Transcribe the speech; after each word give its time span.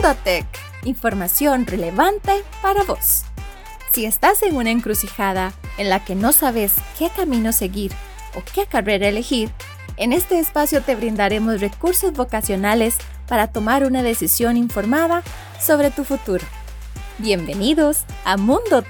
Mundo 0.00 0.16
Tech, 0.24 0.46
información 0.84 1.66
relevante 1.66 2.42
para 2.62 2.84
vos. 2.84 3.24
Si 3.92 4.06
estás 4.06 4.42
en 4.42 4.56
una 4.56 4.70
encrucijada 4.70 5.52
en 5.76 5.90
la 5.90 6.02
que 6.02 6.14
no 6.14 6.32
sabes 6.32 6.72
qué 6.98 7.10
camino 7.14 7.52
seguir 7.52 7.92
o 8.34 8.42
qué 8.54 8.64
carrera 8.64 9.08
elegir, 9.08 9.50
en 9.98 10.14
este 10.14 10.38
espacio 10.38 10.80
te 10.80 10.96
brindaremos 10.96 11.60
recursos 11.60 12.14
vocacionales 12.14 12.96
para 13.28 13.48
tomar 13.48 13.84
una 13.84 14.02
decisión 14.02 14.56
informada 14.56 15.22
sobre 15.60 15.90
tu 15.90 16.04
futuro. 16.04 16.46
Bienvenidos 17.18 18.04
a 18.24 18.38
Mundo 18.38 18.82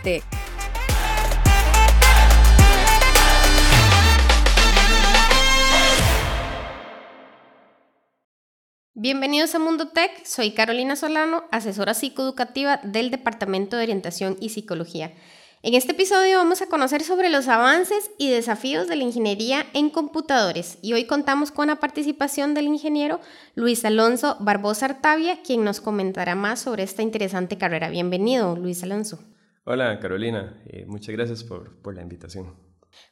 Bienvenidos 9.02 9.54
a 9.54 9.58
Mundo 9.58 9.88
Tech, 9.88 10.26
soy 10.26 10.50
Carolina 10.50 10.94
Solano, 10.94 11.44
asesora 11.50 11.94
psicoeducativa 11.94 12.82
del 12.84 13.10
Departamento 13.10 13.78
de 13.78 13.84
Orientación 13.84 14.36
y 14.40 14.50
Psicología. 14.50 15.14
En 15.62 15.72
este 15.72 15.92
episodio 15.92 16.36
vamos 16.36 16.60
a 16.60 16.66
conocer 16.66 17.02
sobre 17.02 17.30
los 17.30 17.48
avances 17.48 18.10
y 18.18 18.28
desafíos 18.28 18.88
de 18.88 18.96
la 18.96 19.04
ingeniería 19.04 19.64
en 19.72 19.88
computadores 19.88 20.76
y 20.82 20.92
hoy 20.92 21.06
contamos 21.06 21.50
con 21.50 21.68
la 21.68 21.76
participación 21.76 22.52
del 22.52 22.66
ingeniero 22.66 23.20
Luis 23.54 23.86
Alonso 23.86 24.36
Barbosa 24.38 24.84
Artavia, 24.84 25.40
quien 25.40 25.64
nos 25.64 25.80
comentará 25.80 26.34
más 26.34 26.60
sobre 26.60 26.82
esta 26.82 27.00
interesante 27.00 27.56
carrera. 27.56 27.88
Bienvenido, 27.88 28.54
Luis 28.54 28.82
Alonso. 28.82 29.18
Hola, 29.64 29.98
Carolina. 29.98 30.62
Eh, 30.66 30.84
muchas 30.86 31.16
gracias 31.16 31.42
por, 31.42 31.80
por 31.80 31.94
la 31.94 32.02
invitación. 32.02 32.54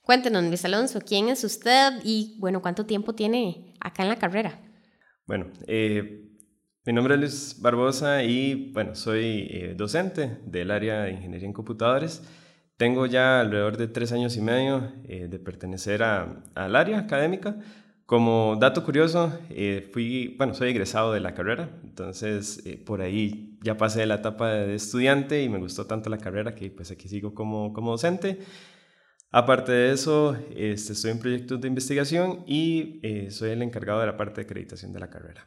Cuéntenos, 0.02 0.44
Luis 0.44 0.66
Alonso, 0.66 1.00
¿quién 1.00 1.30
es 1.30 1.44
usted 1.44 1.94
y, 2.04 2.36
bueno, 2.40 2.60
cuánto 2.60 2.84
tiempo 2.84 3.14
tiene 3.14 3.74
acá 3.80 4.02
en 4.02 4.10
la 4.10 4.16
carrera? 4.16 4.67
Bueno, 5.28 5.48
eh, 5.66 6.24
mi 6.86 6.94
nombre 6.94 7.12
es 7.14 7.20
Luis 7.20 7.56
Barbosa 7.60 8.24
y 8.24 8.72
bueno, 8.72 8.94
soy 8.94 9.46
eh, 9.50 9.74
docente 9.76 10.38
del 10.46 10.70
área 10.70 11.02
de 11.02 11.10
ingeniería 11.10 11.46
en 11.46 11.52
computadores. 11.52 12.22
Tengo 12.78 13.04
ya 13.04 13.40
alrededor 13.40 13.76
de 13.76 13.88
tres 13.88 14.10
años 14.12 14.38
y 14.38 14.40
medio 14.40 14.90
eh, 15.06 15.28
de 15.28 15.38
pertenecer 15.38 16.02
al 16.02 16.74
área 16.74 17.00
académica. 17.00 17.58
Como 18.06 18.56
dato 18.58 18.82
curioso, 18.82 19.30
fui, 19.92 20.34
bueno, 20.38 20.54
soy 20.54 20.70
egresado 20.70 21.12
de 21.12 21.20
la 21.20 21.34
carrera, 21.34 21.68
entonces 21.84 22.62
por 22.86 23.02
ahí 23.02 23.58
ya 23.62 23.76
pasé 23.76 24.06
la 24.06 24.14
etapa 24.14 24.48
de 24.48 24.76
estudiante 24.76 25.42
y 25.42 25.50
me 25.50 25.58
gustó 25.58 25.84
tanto 25.84 26.08
la 26.08 26.16
carrera 26.16 26.54
que 26.54 26.70
pues 26.70 26.90
aquí 26.90 27.06
sigo 27.06 27.34
como, 27.34 27.74
como 27.74 27.90
docente. 27.90 28.38
Aparte 29.30 29.72
de 29.72 29.92
eso, 29.92 30.36
este, 30.56 30.94
estoy 30.94 31.10
en 31.10 31.18
proyectos 31.18 31.60
de 31.60 31.68
investigación 31.68 32.44
y 32.46 32.98
eh, 33.02 33.30
soy 33.30 33.50
el 33.50 33.62
encargado 33.62 34.00
de 34.00 34.06
la 34.06 34.16
parte 34.16 34.36
de 34.36 34.46
acreditación 34.46 34.92
de 34.92 35.00
la 35.00 35.10
carrera. 35.10 35.46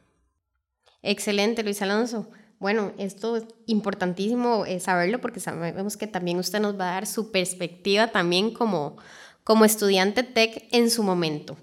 Excelente, 1.02 1.64
Luis 1.64 1.82
Alonso. 1.82 2.30
Bueno, 2.60 2.92
esto 2.96 3.36
es 3.36 3.44
importantísimo 3.66 4.64
eh, 4.66 4.78
saberlo 4.78 5.20
porque 5.20 5.40
sabemos 5.40 5.96
que 5.96 6.06
también 6.06 6.38
usted 6.38 6.60
nos 6.60 6.78
va 6.78 6.90
a 6.90 6.94
dar 6.94 7.06
su 7.06 7.32
perspectiva 7.32 8.12
también 8.12 8.54
como, 8.54 8.98
como 9.42 9.64
estudiante 9.64 10.22
tech 10.22 10.68
en 10.70 10.88
su 10.88 11.02
momento. 11.02 11.56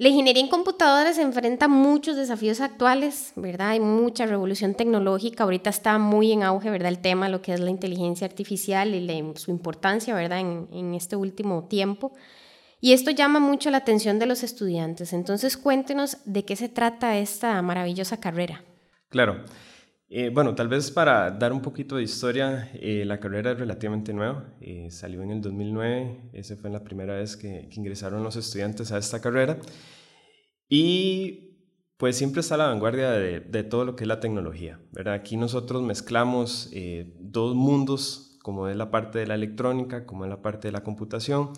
La 0.00 0.08
ingeniería 0.08 0.42
en 0.42 0.48
computadoras 0.48 1.18
enfrenta 1.18 1.68
muchos 1.68 2.16
desafíos 2.16 2.62
actuales, 2.62 3.34
¿verdad? 3.36 3.68
Hay 3.68 3.80
mucha 3.80 4.24
revolución 4.24 4.72
tecnológica, 4.72 5.44
ahorita 5.44 5.68
está 5.68 5.98
muy 5.98 6.32
en 6.32 6.42
auge, 6.42 6.70
¿verdad? 6.70 6.88
El 6.88 7.00
tema, 7.00 7.28
lo 7.28 7.42
que 7.42 7.52
es 7.52 7.60
la 7.60 7.68
inteligencia 7.68 8.26
artificial 8.26 8.94
y 8.94 9.34
su 9.36 9.50
importancia, 9.50 10.14
¿verdad? 10.14 10.40
En, 10.40 10.68
en, 10.72 10.94
este 10.94 11.16
último 11.16 11.64
tiempo. 11.64 12.14
Y 12.80 12.94
esto 12.94 13.10
llama 13.10 13.40
mucho 13.40 13.70
la 13.70 13.76
atención 13.76 14.18
de 14.18 14.24
los 14.24 14.42
estudiantes. 14.42 15.12
Entonces, 15.12 15.58
cuéntenos 15.58 16.16
de 16.24 16.46
qué 16.46 16.56
se 16.56 16.70
trata 16.70 17.18
esta 17.18 17.60
maravillosa 17.60 18.18
carrera. 18.18 18.64
Claro. 19.10 19.44
Eh, 20.12 20.28
bueno, 20.34 20.56
tal 20.56 20.66
vez 20.66 20.90
para 20.90 21.30
dar 21.30 21.52
un 21.52 21.62
poquito 21.62 21.94
de 21.94 22.02
historia, 22.02 22.68
eh, 22.74 23.04
la 23.06 23.20
carrera 23.20 23.52
es 23.52 23.60
relativamente 23.60 24.12
nueva, 24.12 24.52
eh, 24.60 24.88
salió 24.90 25.22
en 25.22 25.30
el 25.30 25.40
2009, 25.40 26.30
esa 26.32 26.56
fue 26.56 26.68
la 26.68 26.82
primera 26.82 27.14
vez 27.14 27.36
que, 27.36 27.68
ingresaron 27.70 28.24
los 28.24 28.34
estudiantes 28.34 28.90
a 28.90 28.98
esta 28.98 29.20
carrera 29.20 29.60
y 30.68 31.58
pues 31.96 32.16
siempre 32.16 32.40
está 32.40 32.56
a 32.56 32.58
la 32.58 32.66
vanguardia 32.66 33.12
de, 33.12 33.62
todo 33.62 33.84
lo 33.84 33.94
que 33.94 34.02
es 34.02 34.08
la 34.08 34.18
tecnología, 34.18 34.80
¿verdad? 34.90 35.14
Aquí 35.14 35.36
nosotros 35.36 35.80
mezclamos 35.82 36.72
dos 37.20 37.54
mundos, 37.54 38.38
como 38.42 38.66
es 38.68 38.76
la 38.76 38.90
parte 38.90 39.20
de 39.20 39.26
la 39.28 39.34
electrónica, 39.36 40.06
como 40.06 40.24
es 40.24 40.30
la 40.30 40.42
parte 40.42 40.68
de 40.68 40.72
la 40.72 40.82
computación, 40.82 41.52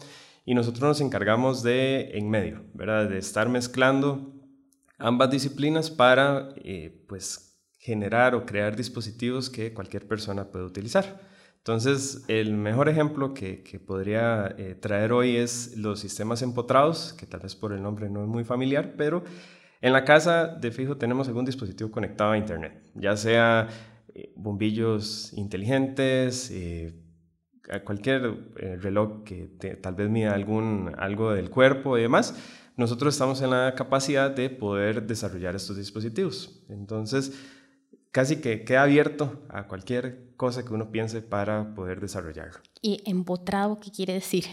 y 0.44 0.54
nosotros 0.54 0.82
nos 0.82 1.00
encargamos 1.00 1.62
de, 1.62 2.18
en 2.18 2.28
medio, 2.28 2.64
¿verdad? 2.74 3.08
De 3.08 3.18
estar 3.18 3.48
mezclando 3.48 4.34
ambas 4.98 5.30
disciplinas 5.30 5.90
para, 5.90 6.54
pues, 7.06 7.51
generar 7.82 8.36
o 8.36 8.46
crear 8.46 8.76
dispositivos 8.76 9.50
que 9.50 9.74
cualquier 9.74 10.06
persona 10.06 10.52
puede 10.52 10.64
utilizar. 10.64 11.20
Entonces, 11.58 12.24
el 12.28 12.54
mejor 12.54 12.88
ejemplo 12.88 13.34
que, 13.34 13.64
que 13.64 13.80
podría 13.80 14.54
eh, 14.56 14.76
traer 14.76 15.12
hoy 15.12 15.36
es 15.36 15.76
los 15.76 15.98
sistemas 15.98 16.42
empotrados, 16.42 17.12
que 17.12 17.26
tal 17.26 17.40
vez 17.40 17.56
por 17.56 17.72
el 17.72 17.82
nombre 17.82 18.08
no 18.08 18.22
es 18.22 18.28
muy 18.28 18.44
familiar, 18.44 18.94
pero 18.96 19.24
en 19.80 19.92
la 19.92 20.04
casa 20.04 20.46
de 20.46 20.70
fijo 20.70 20.96
tenemos 20.96 21.26
algún 21.26 21.44
dispositivo 21.44 21.90
conectado 21.90 22.30
a 22.30 22.38
Internet, 22.38 22.88
ya 22.94 23.16
sea 23.16 23.68
eh, 24.14 24.32
bombillos 24.36 25.32
inteligentes, 25.32 26.52
eh, 26.52 26.94
cualquier 27.84 28.54
reloj 28.80 29.24
que 29.24 29.48
tal 29.80 29.94
vez 29.94 30.08
mida 30.10 30.34
algún, 30.34 30.92
algo 30.98 31.32
del 31.32 31.48
cuerpo 31.48 31.96
y 31.96 32.02
demás, 32.02 32.34
nosotros 32.76 33.14
estamos 33.14 33.40
en 33.42 33.50
la 33.50 33.74
capacidad 33.76 34.30
de 34.30 34.50
poder 34.50 35.06
desarrollar 35.06 35.54
estos 35.54 35.76
dispositivos. 35.76 36.64
Entonces, 36.68 37.32
casi 38.12 38.36
que 38.36 38.64
queda 38.64 38.82
abierto 38.82 39.42
a 39.48 39.66
cualquier 39.66 40.32
cosa 40.36 40.64
que 40.64 40.72
uno 40.74 40.92
piense 40.92 41.22
para 41.22 41.74
poder 41.74 42.00
desarrollarlo. 42.00 42.60
¿Y 42.82 43.02
empotrado 43.06 43.80
qué 43.80 43.90
quiere 43.90 44.12
decir? 44.12 44.44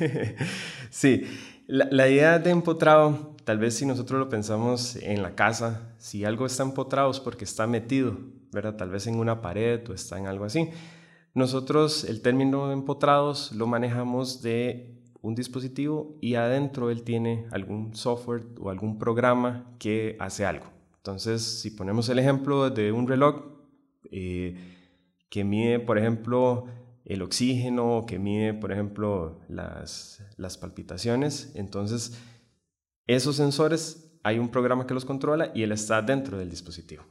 sí, 0.90 1.24
la, 1.68 2.08
idea 2.08 2.38
de 2.38 2.50
empotrado, 2.50 3.36
tal 3.44 3.58
vez 3.58 3.76
si 3.76 3.86
nosotros 3.86 4.18
lo 4.18 4.28
pensamos 4.28 4.96
en 4.96 5.22
la 5.22 5.34
casa, 5.34 5.94
si 5.98 6.24
algo 6.24 6.46
está 6.46 6.64
empotrado 6.64 7.10
es 7.10 7.20
porque 7.20 7.44
está 7.44 7.66
metido, 7.66 8.18
¿verdad? 8.52 8.76
Tal 8.76 8.90
vez 8.90 9.06
en 9.06 9.16
una 9.16 9.40
pared 9.40 9.88
o 9.88 9.94
está 9.94 10.18
en 10.18 10.26
algo 10.26 10.44
así. 10.44 10.70
Nosotros 11.32 12.04
el 12.04 12.22
término 12.22 12.72
empotrados 12.72 13.52
lo 13.52 13.66
manejamos 13.66 14.42
de 14.42 14.94
un 15.20 15.34
dispositivo 15.34 16.16
y 16.20 16.34
adentro 16.34 16.90
él 16.90 17.02
tiene 17.02 17.46
algún 17.52 17.94
software 17.94 18.46
o 18.58 18.70
algún 18.70 18.98
programa 18.98 19.66
que 19.78 20.16
hace 20.18 20.46
algo. 20.46 20.75
Entonces, 21.06 21.60
si 21.60 21.70
ponemos 21.70 22.08
el 22.08 22.18
ejemplo 22.18 22.68
de 22.68 22.90
un 22.90 23.06
reloj 23.06 23.44
eh, 24.10 24.56
que 25.28 25.44
mide, 25.44 25.78
por 25.78 25.98
ejemplo, 25.98 26.66
el 27.04 27.22
oxígeno, 27.22 28.06
que 28.08 28.18
mide, 28.18 28.54
por 28.54 28.72
ejemplo, 28.72 29.38
las, 29.48 30.20
las 30.36 30.58
palpitaciones, 30.58 31.52
entonces 31.54 32.18
esos 33.06 33.36
sensores 33.36 34.18
hay 34.24 34.40
un 34.40 34.48
programa 34.48 34.88
que 34.88 34.94
los 34.94 35.04
controla 35.04 35.52
y 35.54 35.62
él 35.62 35.70
está 35.70 36.02
dentro 36.02 36.38
del 36.38 36.50
dispositivo. 36.50 37.04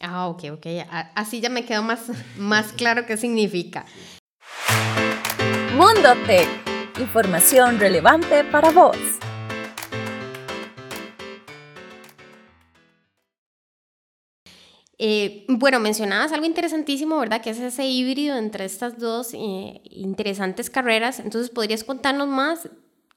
Ah, 0.00 0.26
ok, 0.26 0.42
ok. 0.54 0.66
Así 1.14 1.40
ya 1.40 1.48
me 1.48 1.64
quedó 1.64 1.84
más, 1.84 2.10
más 2.38 2.72
claro 2.72 3.06
qué 3.06 3.16
significa. 3.16 3.86
Mundo 5.76 6.08
Tech. 6.26 6.48
Información 6.98 7.78
relevante 7.78 8.42
para 8.42 8.72
vos. 8.72 8.96
Eh, 14.98 15.46
bueno, 15.48 15.78
mencionabas 15.78 16.32
algo 16.32 16.44
interesantísimo, 16.44 17.18
¿verdad? 17.18 17.40
Que 17.40 17.50
es 17.50 17.60
ese 17.60 17.86
híbrido 17.86 18.36
entre 18.36 18.64
estas 18.64 18.98
dos 18.98 19.32
eh, 19.32 19.80
interesantes 19.84 20.70
carreras. 20.70 21.20
Entonces, 21.20 21.50
¿podrías 21.50 21.84
contarnos 21.84 22.26
más 22.26 22.68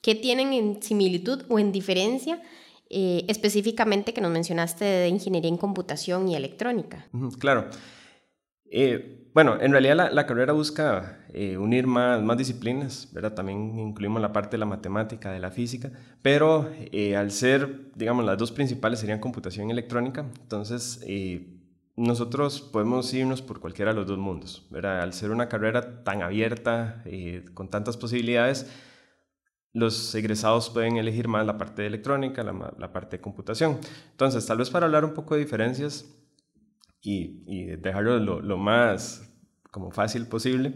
qué 0.01 0.13
tienen 0.13 0.53
en 0.53 0.83
similitud 0.83 1.43
o 1.49 1.57
en 1.57 1.71
diferencia 1.71 2.39
eh, 2.89 3.25
específicamente 3.27 4.13
que 4.13 4.21
nos 4.21 4.31
mencionaste 4.31 4.85
de 4.85 5.07
ingeniería 5.07 5.49
en 5.49 5.57
computación 5.57 6.27
y 6.27 6.35
electrónica? 6.35 7.07
Claro. 7.39 7.67
bueno, 9.33 9.57
en 9.59 9.71
realidad 9.71 10.11
la, 10.11 10.27
carrera 10.27 10.53
busca 10.53 11.25
unir 11.57 11.87
más, 11.87 12.21
más 12.21 12.37
disciplinas, 12.37 13.09
¿verdad? 13.11 13.33
También 13.33 13.79
incluimos 13.79 14.21
la 14.21 14.31
parte 14.31 14.51
de 14.51 14.59
la 14.59 14.65
matemática, 14.67 15.31
de 15.31 15.39
la 15.39 15.49
física, 15.49 15.91
pero 16.21 16.69
al 17.17 17.31
ser, 17.31 17.91
digamos, 17.95 18.23
las 18.23 18.37
dos 18.37 18.51
principales 18.51 18.99
serían 18.99 19.19
computación 19.19 19.69
y 19.69 19.71
electrónica, 19.71 20.25
entonces 20.43 20.99
nosotros 22.01 22.61
podemos 22.61 23.13
irnos 23.13 23.43
por 23.43 23.59
cualquiera 23.59 23.91
de 23.91 23.99
los 23.99 24.07
dos 24.07 24.17
mundos, 24.17 24.65
¿verdad? 24.71 25.01
Al 25.01 25.13
ser 25.13 25.29
una 25.29 25.47
carrera 25.47 26.03
tan 26.03 26.23
abierta 26.23 27.03
eh, 27.05 27.45
con 27.53 27.69
tantas 27.69 27.95
posibilidades, 27.95 28.71
los 29.71 30.13
egresados 30.15 30.71
pueden 30.71 30.97
elegir 30.97 31.27
más 31.27 31.45
la 31.45 31.59
parte 31.59 31.83
de 31.83 31.87
electrónica, 31.87 32.43
la, 32.43 32.91
parte 32.91 33.17
de 33.17 33.21
computación. 33.21 33.77
Entonces, 34.09 34.45
tal 34.47 34.57
vez 34.57 34.71
para 34.71 34.87
hablar 34.87 35.05
un 35.05 35.13
poco 35.13 35.35
de 35.35 35.41
diferencias 35.41 36.11
y, 37.01 37.67
dejarlo 37.77 38.19
lo, 38.19 38.57
más 38.57 39.31
como 39.69 39.91
fácil 39.91 40.25
posible, 40.27 40.73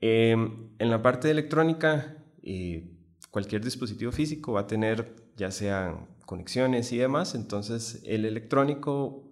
em, 0.00 0.70
en 0.78 0.90
la 0.90 1.02
parte 1.02 1.28
de 1.28 1.32
electrónica, 1.32 2.16
eh, 2.42 2.96
cualquier 3.30 3.62
dispositivo 3.62 4.10
físico 4.10 4.52
va 4.54 4.62
a 4.62 4.66
tener 4.66 5.14
ya 5.36 5.50
sean 5.50 6.08
conexiones 6.24 6.90
y 6.92 6.96
demás, 6.96 7.34
entonces 7.34 8.02
el 8.06 8.24
electrónico 8.24 9.25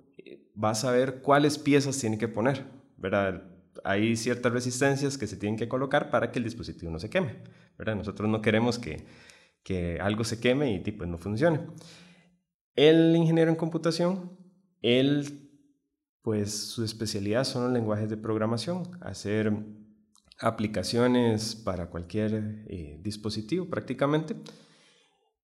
va 0.63 0.71
a 0.71 0.75
saber 0.75 1.21
cuáles 1.23 1.59
piezas 1.59 1.99
tiene 1.99 2.19
que 2.19 2.29
poner, 2.29 2.65
¿verdad? 2.97 3.43
Hay 3.83 4.17
ciertas 4.17 4.53
resistencias 4.53 5.19
que 5.19 5.27
se 5.27 5.37
tienen 5.37 5.59
que 5.59 5.69
colocar 5.69 6.11
para 6.11 6.31
que 6.31 6.39
el 6.39 6.45
dispositivo 6.45 6.91
no 6.91 6.99
se 6.99 7.11
queme, 7.11 7.43
¿verdad? 7.77 7.97
Nosotros 7.97 8.29
no 8.29 8.41
queremos 8.41 8.79
que, 8.79 9.05
que 9.63 9.99
algo 10.01 10.25
se 10.25 10.41
queme 10.41 10.73
y 10.73 10.83
tipo 10.83 11.05
no 11.07 11.19
funcione. 11.19 11.61
El 12.77 13.15
ingeniero 13.17 13.51
en 13.51 13.57
computación, 13.57 14.37
él, 14.83 15.51
pues 16.23 16.53
su 16.53 16.85
especialidad 16.85 17.45
son 17.45 17.65
los 17.65 17.73
lenguajes 17.73 18.09
de 18.09 18.17
programación, 18.17 18.83
hacer 19.01 19.53
aplicaciones 20.41 21.55
para 21.55 21.91
cualquier 21.91 22.65
eh, 22.69 22.99
dispositivo 23.01 23.69
prácticamente. 23.69 24.35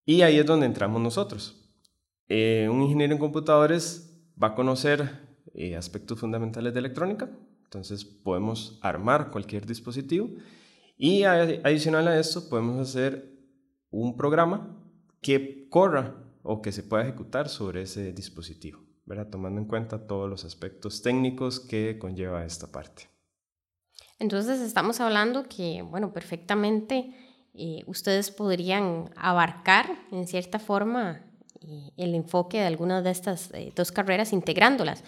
Y 0.04 0.22
ahí 0.22 0.38
es 0.38 0.46
donde 0.46 0.66
entramos 0.66 1.00
nosotros. 1.00 1.56
Eh, 2.28 2.68
un 2.70 2.82
ingeniero 2.82 3.12
en 3.12 3.18
computadores 3.18 4.09
va 4.42 4.48
a 4.48 4.54
conocer 4.54 5.28
eh, 5.54 5.76
aspectos 5.76 6.18
fundamentales 6.18 6.72
de 6.72 6.80
electrónica, 6.80 7.30
entonces 7.64 8.04
podemos 8.04 8.78
armar 8.82 9.30
cualquier 9.30 9.66
dispositivo 9.66 10.30
y 10.96 11.22
adicional 11.24 12.08
a 12.08 12.18
esto 12.18 12.48
podemos 12.48 12.78
hacer 12.78 13.30
un 13.90 14.16
programa 14.16 14.76
que 15.20 15.68
corra 15.68 16.14
o 16.42 16.62
que 16.62 16.72
se 16.72 16.82
pueda 16.82 17.04
ejecutar 17.04 17.48
sobre 17.48 17.82
ese 17.82 18.12
dispositivo, 18.12 18.80
¿verdad? 19.06 19.28
tomando 19.30 19.60
en 19.60 19.66
cuenta 19.66 20.06
todos 20.06 20.28
los 20.28 20.44
aspectos 20.44 21.02
técnicos 21.02 21.60
que 21.60 21.98
conlleva 21.98 22.44
esta 22.44 22.70
parte. 22.70 23.08
Entonces 24.18 24.60
estamos 24.60 25.00
hablando 25.00 25.48
que, 25.48 25.82
bueno, 25.82 26.12
perfectamente 26.12 27.14
eh, 27.54 27.82
ustedes 27.86 28.30
podrían 28.30 29.10
abarcar 29.16 29.86
en 30.12 30.26
cierta 30.26 30.58
forma 30.58 31.29
eh, 31.60 31.90
el 31.96 32.14
enfoque 32.14 32.58
de 32.58 32.66
algunas 32.66 33.04
de 33.04 33.10
estas 33.10 33.50
eh, 33.52 33.72
dos 33.74 33.92
carreras 33.92 34.32
integrándolas. 34.32 35.04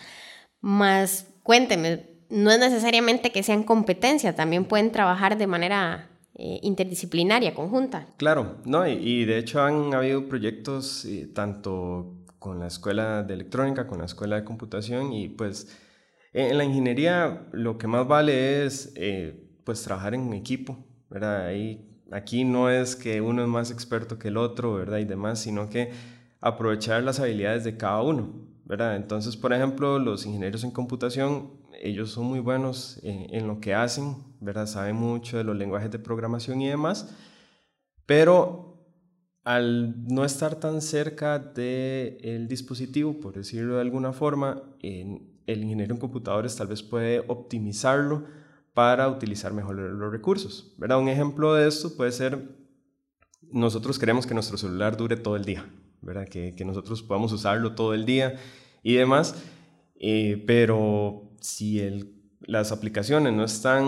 Más 0.61 1.27
cuénteme, 1.43 2.07
no 2.31 2.51
es 2.51 2.59
necesariamente 2.59 3.33
que 3.33 3.43
sean 3.43 3.63
competencia, 3.63 4.35
también 4.35 4.65
pueden 4.65 4.93
trabajar 4.93 5.37
de 5.37 5.47
manera 5.47 6.09
interdisciplinaria, 6.35 7.55
conjunta. 7.55 8.07
Claro, 8.17 8.57
no, 8.65 8.89
y, 8.89 9.27
de 9.27 9.37
hecho 9.37 9.61
han 9.61 9.93
habido 9.93 10.29
proyectos 10.29 11.07
tanto 11.35 12.25
con 12.39 12.59
la 12.59 12.69
escuela 12.69 13.23
de 13.23 13.35
electrónica, 13.35 13.87
con 13.87 13.99
la 13.99 14.07
escuela 14.07 14.37
de 14.37 14.45
computación 14.45 15.13
y 15.13 15.29
pues 15.29 15.79
en 16.33 16.57
la 16.57 16.65
ingeniería 16.65 17.47
lo 17.53 17.77
que 17.77 17.87
más 17.87 18.09
vale 18.09 18.65
es 18.65 18.95
pues 19.63 19.83
trabajar 19.83 20.15
en 20.15 20.33
equipo, 20.33 20.79
¿verdad? 21.11 21.47
Ahí 21.47 21.93
Aquí 22.13 22.45
no 22.45 22.69
es 22.69 22.95
que 22.95 23.23
uno 23.23 23.43
es 23.43 23.49
más 23.49 23.71
experto 23.71 24.19
que 24.19 24.29
el 24.29 24.37
otro, 24.37 24.75
¿verdad? 24.75 24.99
Y 24.99 25.07
demás, 25.07 25.41
sino 25.41 25.71
que 25.71 25.91
aprovechar 26.43 27.03
las 27.05 27.21
habilidades 27.21 27.63
de 27.65 27.77
cada 27.77 28.03
uno, 28.03 28.35
¿verdad? 28.65 28.97
Entonces, 28.97 29.37
por 29.37 29.53
ejemplo, 29.53 29.99
los 30.01 30.27
ingenieros 30.27 30.65
en 30.65 30.73
computación, 30.73 31.53
ellos 31.81 32.11
son 32.11 32.27
muy 32.27 32.41
buenos 32.41 33.01
en, 33.05 33.47
lo 33.47 33.61
que 33.61 33.75
hacen, 33.75 34.17
¿verdad? 34.41 34.67
Saben 34.67 34.97
mucho 34.97 35.39
de 35.39 35.45
los 35.45 35.57
lenguajes 35.57 35.91
de 35.91 36.01
programación 36.01 36.61
y 36.61 36.69
demás, 36.69 37.17
pero 38.07 38.85
al 39.45 40.05
no 40.07 40.25
estar 40.25 40.57
tan 40.57 40.83
cerca 40.83 41.39
del 41.39 42.49
dispositivo, 42.49 43.21
por 43.21 43.35
decirlo 43.35 43.77
de 43.77 43.81
alguna 43.81 44.13
forma, 44.13 44.63
el 44.81 45.63
ingeniero 45.63 45.95
en 45.95 46.01
computadores 46.01 46.57
tal 46.57 46.67
vez 46.67 46.83
puede 46.83 47.25
optimizarlo 47.29 48.25
para 48.75 49.09
utilizar 49.09 49.53
mejor 49.53 49.77
los 49.77 50.11
recursos. 50.11 50.75
¿verdad? 50.77 50.99
Un 50.99 51.09
ejemplo 51.09 51.55
de 51.55 51.69
esto 51.69 51.97
puede 51.97 52.11
ser, 52.11 52.57
nosotros 53.43 53.97
queremos 53.99 54.27
que 54.27 54.35
nuestro 54.35 54.59
celular 54.59 54.97
dure 54.97 55.17
todo 55.17 55.37
el 55.37 55.45
día, 55.45 55.65
¿verdad? 56.03 56.29
Que, 56.29 56.55
que 56.55 56.65
nosotros 56.65 57.03
podamos 57.03 57.33
usarlo 57.33 57.75
todo 57.75 57.95
el 57.95 58.05
día 58.05 58.35
y 58.83 58.95
demás, 58.95 59.43
eh, 59.99 60.43
pero 60.47 61.31
si 61.41 61.81
el, 61.81 62.13
las 62.41 62.73
aplicaciones 62.73 63.33
no 63.33 63.45
están 63.45 63.85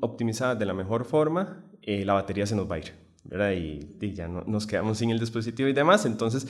optimizadas 0.00 0.58
de 0.58 0.66
la 0.66 0.74
mejor 0.74 1.04
forma, 1.04 1.64
eh, 1.82 2.04
la 2.04 2.14
batería 2.14 2.46
se 2.46 2.56
nos 2.56 2.70
va 2.70 2.76
a 2.76 2.78
ir, 2.78 2.94
¿verdad? 3.24 3.52
Y, 3.52 3.96
y 4.00 4.14
ya 4.14 4.28
no, 4.28 4.42
nos 4.46 4.66
quedamos 4.66 4.98
sin 4.98 5.10
el 5.10 5.18
dispositivo 5.18 5.68
y 5.68 5.72
demás, 5.72 6.06
entonces 6.06 6.46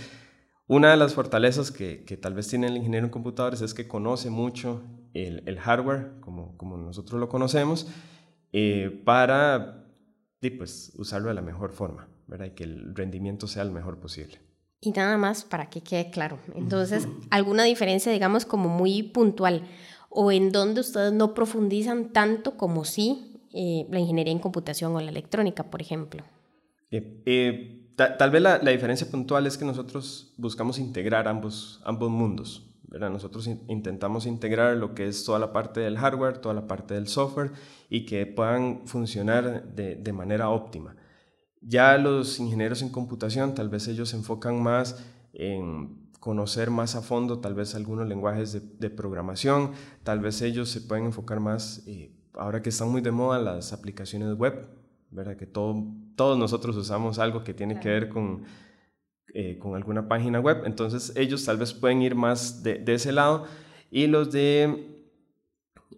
una 0.67 0.91
de 0.91 0.99
las 0.99 1.15
fortalezas 1.15 1.71
que, 1.71 2.05
que, 2.05 2.19
tal 2.19 2.35
vez 2.35 2.47
tiene 2.49 2.67
el 2.67 2.77
ingeniero 2.77 3.07
en 3.07 3.11
computadores 3.11 3.63
es 3.63 3.73
que 3.73 3.89
conoce 3.89 4.29
mucho 4.29 4.83
el, 5.15 5.43
el 5.47 5.59
hardware, 5.59 6.21
como, 6.21 6.59
como, 6.59 6.77
nosotros 6.77 7.19
lo 7.19 7.31
conocemos, 7.31 7.89
eh, 8.53 9.03
para 9.05 9.87
pues, 10.59 10.93
usarlo 10.99 11.29
de 11.29 11.35
la 11.35 11.41
mejor 11.41 11.73
forma, 11.73 12.09
¿verdad? 12.27 12.47
Y 12.47 12.51
que 12.51 12.65
el 12.65 12.95
rendimiento 12.95 13.47
sea 13.47 13.63
el 13.63 13.71
mejor 13.71 13.99
posible. 13.99 14.41
Y 14.81 14.93
nada 14.93 15.17
más 15.17 15.45
para 15.45 15.69
que 15.69 15.81
quede 15.81 16.11
claro. 16.11 16.39
Entonces, 16.55 17.09
¿alguna 17.31 17.65
diferencia, 17.65 18.13
digamos, 18.13 18.45
como 18.45 18.69
muy 18.69 19.03
puntual? 19.03 19.63
¿O 20.09 20.31
en 20.31 20.53
donde 20.53 20.81
ustedes 20.81 21.13
no 21.13 21.35
profundizan 21.35 22.13
tanto 22.13 22.57
como 22.57 22.85
sí 22.85 23.43
eh, 23.53 23.87
la 23.91 23.99
ingeniería 23.99 24.33
en 24.33 24.39
computación 24.39 24.95
o 24.95 25.01
la 25.01 25.11
electrónica, 25.11 25.65
por 25.65 25.83
ejemplo? 25.83 26.23
Eh, 26.91 27.89
tal 27.97 28.31
vez 28.31 28.41
la, 28.41 28.59
diferencia 28.59 29.11
puntual 29.11 29.47
es 29.47 29.59
que 29.59 29.65
nosotros 29.65 30.33
buscamos 30.37 30.79
integrar 30.79 31.27
ambos, 31.27 31.81
ambos 31.85 32.11
mundos. 32.11 32.65
¿verdad? 32.85 33.11
Nosotros 33.11 33.47
intentamos 33.47 34.25
integrar 34.25 34.77
lo 34.77 34.95
que 34.95 35.09
es 35.09 35.25
toda 35.25 35.39
la 35.39 35.53
parte 35.53 35.81
del 35.81 35.99
hardware, 35.99 36.39
toda 36.39 36.55
la 36.55 36.67
parte 36.67 36.95
del 36.95 37.07
software 37.07 37.51
y 37.91 38.07
que 38.07 38.25
puedan 38.27 38.87
funcionar 38.87 39.75
de, 39.75 39.97
de 39.97 40.13
manera 40.13 40.49
óptima. 40.49 40.97
Ya 41.61 41.99
los 41.99 42.39
ingenieros 42.39 42.83
en 42.83 42.91
computación, 42.91 43.55
tal 43.55 43.69
vez 43.69 43.89
ellos 43.89 44.11
se 44.11 44.17
enfocan 44.17 44.63
más 44.63 45.05
en 45.33 46.09
conocer 46.21 46.71
más 46.71 46.97
a 46.97 47.03
fondo 47.03 47.39
tal 47.39 47.55
vez 47.55 47.75
algunos 47.75 48.07
lenguajes 48.09 48.53
de, 48.53 48.61
de 48.61 48.91
programación, 48.91 49.73
tal 50.03 50.21
vez 50.21 50.43
ellos 50.43 50.69
se 50.69 50.81
pueden 50.81 51.07
enfocar 51.07 51.41
más, 51.41 51.85
eh, 51.87 52.13
ahora 52.35 52.61
que 52.61 52.71
están 52.71 52.91
muy 52.91 53.01
de 53.01 53.11
moda 53.11 53.39
las 53.39 53.73
aplicaciones 53.73 54.37
web, 54.37 54.69
¿verdad? 55.11 55.37
Que 55.37 55.47
todo, 55.47 55.85
todos 56.17 56.39
nosotros 56.39 56.77
usamos 56.77 57.19
algo 57.19 57.45
que 57.45 57.55
tiene 57.55 57.79
que 57.81 57.89
ver 57.89 58.09
con, 58.09 58.45
eh, 59.33 59.59
con 59.59 59.75
alguna 59.75 60.09
página 60.09 60.41
web, 60.41 60.63
entonces 60.65 61.13
ellos 61.17 61.45
tal 61.45 61.57
vez 61.57 61.73
pueden 61.73 62.03
ir 62.03 62.15
más 62.15 62.63
de, 62.63 62.79
de 62.79 62.95
ese 62.95 63.13
lado. 63.13 63.45
Y 63.91 64.07
los 64.07 64.31
de 64.31 64.98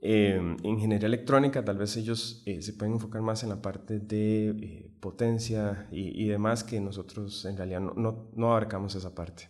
eh, 0.02 0.56
ingeniería 0.62 1.06
electrónica, 1.06 1.64
tal 1.64 1.79
vez 1.79 1.97
ellos 1.97 2.43
eh, 2.47 2.62
se 2.62 2.73
pueden 2.73 2.94
enfocar 2.94 3.23
más 3.23 3.43
en 3.43 3.50
la 3.50 3.61
parte 3.61 3.99
de 3.99 4.91
potencia 5.00 5.88
y, 5.91 6.25
y, 6.25 6.29
demás 6.29 6.64
que 6.64 6.81
nosotros 6.81 7.44
en 7.44 7.56
realidad 7.56 7.81
no, 7.81 7.93
no, 7.94 8.31
no 8.35 8.50
abarcamos 8.50 8.94
esa 8.94 9.14
parte. 9.14 9.49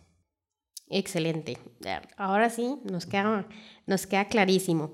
Excelente. 0.91 1.57
Ahora 2.17 2.49
sí, 2.49 2.79
nos 2.83 3.05
queda, 3.05 3.47
nos 3.87 4.05
queda 4.05 4.25
clarísimo. 4.25 4.91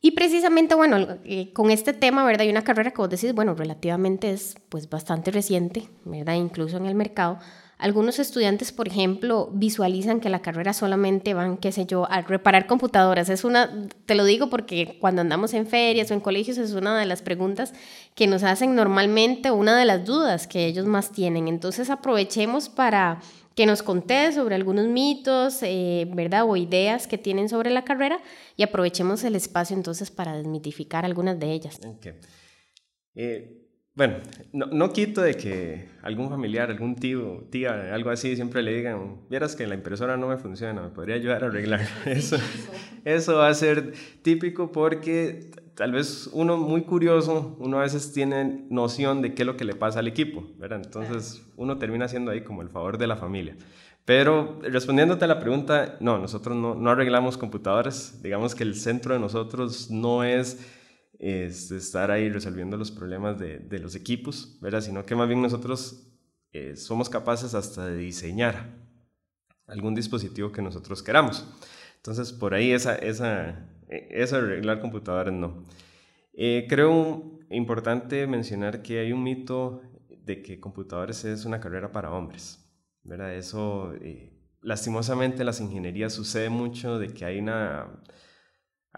Y 0.00 0.12
precisamente, 0.12 0.74
bueno, 0.74 1.18
eh, 1.24 1.52
con 1.52 1.70
este 1.70 1.92
tema, 1.92 2.24
¿verdad? 2.24 2.42
Hay 2.42 2.50
una 2.50 2.62
carrera 2.62 2.90
que 2.90 2.98
vos 2.98 3.10
decís, 3.10 3.34
bueno, 3.34 3.54
relativamente 3.54 4.30
es 4.30 4.56
pues 4.68 4.88
bastante 4.88 5.30
reciente, 5.30 5.88
¿verdad? 6.04 6.34
Incluso 6.34 6.76
en 6.76 6.86
el 6.86 6.94
mercado. 6.94 7.38
Algunos 7.78 8.18
estudiantes, 8.18 8.72
por 8.72 8.88
ejemplo, 8.88 9.50
visualizan 9.52 10.18
que 10.18 10.28
la 10.28 10.42
carrera 10.42 10.72
solamente 10.72 11.32
van, 11.32 11.56
qué 11.58 11.70
sé 11.70 11.86
yo, 11.86 12.10
a 12.10 12.22
reparar 12.22 12.66
computadoras. 12.66 13.28
Es 13.28 13.44
una, 13.44 13.88
te 14.04 14.16
lo 14.16 14.24
digo 14.24 14.50
porque 14.50 14.98
cuando 15.00 15.22
andamos 15.22 15.54
en 15.54 15.64
ferias 15.64 16.10
o 16.10 16.14
en 16.14 16.20
colegios 16.20 16.58
es 16.58 16.72
una 16.72 16.98
de 16.98 17.06
las 17.06 17.22
preguntas 17.22 17.72
que 18.16 18.26
nos 18.26 18.42
hacen 18.42 18.74
normalmente, 18.74 19.52
una 19.52 19.78
de 19.78 19.84
las 19.84 20.04
dudas 20.04 20.48
que 20.48 20.66
ellos 20.66 20.86
más 20.86 21.12
tienen. 21.12 21.46
Entonces 21.46 21.88
aprovechemos 21.88 22.68
para 22.68 23.20
que 23.54 23.64
nos 23.64 23.84
conté 23.84 24.32
sobre 24.32 24.56
algunos 24.56 24.86
mitos, 24.88 25.62
eh, 25.62 26.08
¿verdad? 26.12 26.46
O 26.48 26.56
ideas 26.56 27.06
que 27.06 27.16
tienen 27.16 27.48
sobre 27.48 27.70
la 27.70 27.84
carrera 27.84 28.20
y 28.56 28.64
aprovechemos 28.64 29.22
el 29.22 29.36
espacio 29.36 29.76
entonces 29.76 30.10
para 30.10 30.36
desmitificar 30.36 31.04
algunas 31.04 31.38
de 31.38 31.52
ellas. 31.52 31.78
Eh, 33.14 33.67
bueno, 33.98 34.18
no, 34.52 34.66
no, 34.66 34.92
quito 34.92 35.22
de 35.22 35.34
que 35.34 35.88
algún 36.02 36.30
familiar, 36.30 36.70
algún 36.70 36.94
tío, 36.94 37.48
tía, 37.50 37.92
algo 37.92 38.10
así, 38.10 38.36
siempre 38.36 38.62
le 38.62 38.72
digan, 38.72 39.16
vieras 39.28 39.56
que 39.56 39.66
la 39.66 39.74
impresora 39.74 40.16
no 40.16 40.28
me 40.28 40.36
funciona, 40.36 40.80
me 40.80 40.90
podría 40.90 41.16
ayudar 41.16 41.42
a 41.42 41.48
arreglar. 41.48 41.80
Eso, 42.06 42.36
eso 43.04 43.34
va 43.38 43.48
a 43.48 43.54
ser 43.54 43.94
típico 44.22 44.70
porque 44.70 45.50
tal 45.74 45.90
vez 45.90 46.30
uno 46.32 46.56
muy 46.56 46.82
curioso, 46.82 47.56
uno 47.58 47.80
a 47.80 47.82
veces 47.82 48.12
tiene 48.12 48.66
noción 48.70 49.20
de 49.20 49.34
qué 49.34 49.42
es 49.42 49.46
lo 49.46 49.56
que 49.56 49.64
le 49.64 49.74
pasa 49.74 49.98
al 49.98 50.06
equipo, 50.06 50.46
¿verdad? 50.58 50.80
Entonces 50.84 51.44
uno 51.56 51.78
termina 51.78 52.04
haciendo 52.04 52.30
ahí 52.30 52.42
como 52.42 52.62
el 52.62 52.68
favor 52.68 52.98
de 52.98 53.08
la 53.08 53.16
familia. 53.16 53.56
Pero 54.04 54.60
respondiéndote 54.62 55.24
a 55.24 55.28
la 55.28 55.40
pregunta, 55.40 55.96
no, 55.98 56.18
nosotros 56.18 56.56
no, 56.56 56.76
no 56.76 56.90
arreglamos 56.90 57.36
computadoras, 57.36 58.22
digamos 58.22 58.54
que 58.54 58.62
el 58.62 58.76
centro 58.76 59.14
de 59.14 59.20
nosotros 59.20 59.90
no 59.90 60.22
es, 60.22 60.64
es 61.18 61.70
estar 61.70 62.10
ahí 62.10 62.30
resolviendo 62.30 62.76
los 62.76 62.90
problemas 62.90 63.38
de, 63.38 63.58
de, 63.58 63.78
los 63.78 63.94
equipos, 63.94 64.58
¿verdad? 64.60 64.80
Sino 64.80 65.04
que 65.04 65.16
más 65.16 65.28
bien 65.28 65.42
nosotros 65.42 66.06
eh, 66.52 66.76
somos 66.76 67.08
capaces 67.08 67.54
hasta 67.54 67.86
de 67.86 67.96
diseñar 67.96 68.74
algún 69.66 69.94
dispositivo 69.94 70.52
que 70.52 70.62
nosotros 70.62 71.02
queramos. 71.02 71.46
Entonces, 71.96 72.32
por 72.32 72.54
ahí 72.54 72.72
esa, 72.72 72.94
esa, 72.94 73.68
eh, 73.88 74.08
eso 74.10 74.36
arreglar 74.36 74.80
computadoras 74.80 75.34
no. 75.34 75.66
Eh, 76.32 76.66
creo 76.68 77.38
importante 77.50 78.26
mencionar 78.26 78.82
que 78.82 79.00
hay 79.00 79.12
un 79.12 79.22
mito 79.22 79.82
de 80.24 80.42
que 80.42 80.60
computadores 80.60 81.24
es 81.24 81.44
una 81.44 81.60
carrera 81.60 81.90
para 81.90 82.12
hombres, 82.12 82.64
¿verdad? 83.02 83.34
Eso 83.34 83.92
eh, 84.00 84.32
lastimosamente 84.62 85.44
las 85.44 85.60
ingenierías 85.60 86.12
sucede 86.12 86.50
mucho 86.50 86.98
de 86.98 87.08
que 87.08 87.24
hay 87.24 87.38
una, 87.38 87.88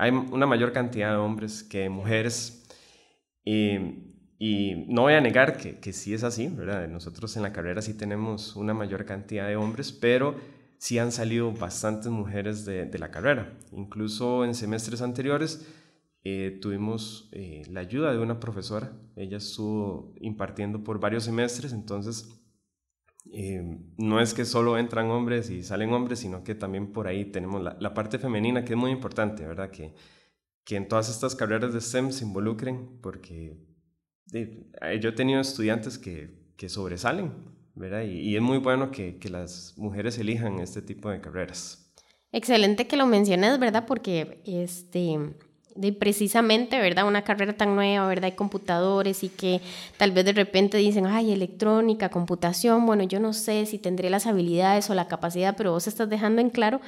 hay 0.01 0.11
una 0.13 0.47
mayor 0.47 0.73
cantidad 0.73 1.11
de 1.11 1.17
hombres 1.17 1.63
que 1.63 1.89
mujeres. 1.91 2.67
Y, 3.45 3.77
y 4.39 4.87
no 4.89 5.03
voy 5.03 5.13
a 5.13 5.21
negar 5.21 5.59
que, 5.59 5.79
que, 5.79 5.93
sí 5.93 6.15
es 6.15 6.25
así, 6.25 6.49
¿verdad? 6.49 6.89
Nosotros 6.89 7.37
en 7.37 7.43
la 7.43 7.53
carrera 7.53 7.83
sí 7.83 7.93
tenemos 7.93 8.57
una 8.57 8.73
mayor 8.73 9.05
cantidad 9.05 9.47
de 9.47 9.57
hombres, 9.57 9.93
pero 9.93 10.37
sí 10.79 10.99
han 10.99 11.13
salido 11.13 11.53
bastantes 11.53 12.11
mujeres 12.11 12.65
de, 12.65 12.87
de 12.87 12.99
la 12.99 13.11
carrera. 13.11 13.53
Incluso 13.73 14.47
en 14.47 14.55
semestres 14.55 15.03
anteriores 15.03 15.67
eh, 16.25 16.59
tuvimos 16.63 17.29
eh, 17.33 17.63
la 17.71 17.81
ayuda 17.81 18.13
de 18.13 18.19
una 18.19 18.41
profesora. 18.41 18.93
Ella 19.17 19.37
estuvo 19.37 20.15
impartiendo 20.21 20.83
por 20.83 20.99
varios 21.01 21.25
semestres, 21.25 21.75
entonces 21.75 22.40
eh, 23.33 23.79
no 23.97 24.21
es 24.21 24.35
que 24.35 24.45
solo 24.45 24.79
entran 24.79 25.11
hombres 25.11 25.51
y 25.51 25.63
salen 25.63 25.93
hombres, 25.93 26.21
sino 26.21 26.43
que 26.43 26.55
también 26.55 26.93
por 26.93 27.07
ahí 27.07 27.27
tenemos 27.27 27.63
la, 27.63 27.77
la 27.79 27.95
parte 27.95 28.19
femenina, 28.19 28.65
que 28.65 28.73
es 28.73 28.79
muy 28.79 28.91
importante, 28.91 29.47
¿verdad? 29.47 29.71
Que, 29.71 29.95
que 30.65 30.77
en 30.77 30.89
todas 30.89 31.09
estas 31.11 31.35
carreras 31.35 31.73
de 31.73 31.81
STEM 31.81 32.13
se 32.13 32.25
involucren, 32.25 33.01
porque 33.03 33.57
yo 34.33 35.09
he 35.09 35.13
tenido 35.13 35.41
estudiantes 35.41 35.99
que, 35.99 36.53
que 36.57 36.69
sobresalen, 36.69 37.33
¿verdad? 37.75 38.03
Y, 38.03 38.37
es 38.37 38.43
muy 38.43 38.59
bueno 38.59 38.91
que, 38.91 39.19
que, 39.19 39.29
las 39.29 39.75
mujeres 39.77 40.19
elijan 40.19 40.61
este 40.61 40.83
tipo 40.83 41.11
de 41.11 41.21
carreras. 41.21 41.93
Excelente 42.33 42.87
que 42.87 42.97
lo 42.97 43.07
menciones, 43.07 43.59
¿verdad? 43.59 43.87
Porque 43.87 44.41
este, 44.45 45.19
de 45.81 45.93
precisamente, 45.93 46.79
¿verdad? 46.79 47.07
Una 47.07 47.23
carrera 47.23 47.55
tan 47.55 47.75
nueva, 47.75 48.07
¿verdad? 48.07 48.27
Hay 48.27 48.33
computadores 48.33 49.25
y 49.25 49.29
que 49.29 49.61
tal 49.97 50.13
vez 50.13 50.25
de 50.25 50.33
repente 50.33 50.77
dicen, 50.77 51.07
ay, 51.07 51.33
electrónica, 51.33 52.11
computación, 52.11 52.85
bueno, 52.85 53.05
yo 53.05 53.19
no 53.19 53.33
sé 53.33 53.65
si 53.67 53.79
tendré 53.79 54.11
las 54.11 54.27
habilidades 54.27 54.91
o 54.91 54.95
la 54.95 55.09
capacidad, 55.09 55.57
pero 55.57 55.73
vos 55.73 55.87
estás 55.87 56.09
dejando 56.11 56.41
en 56.41 56.51
claro 56.51 56.81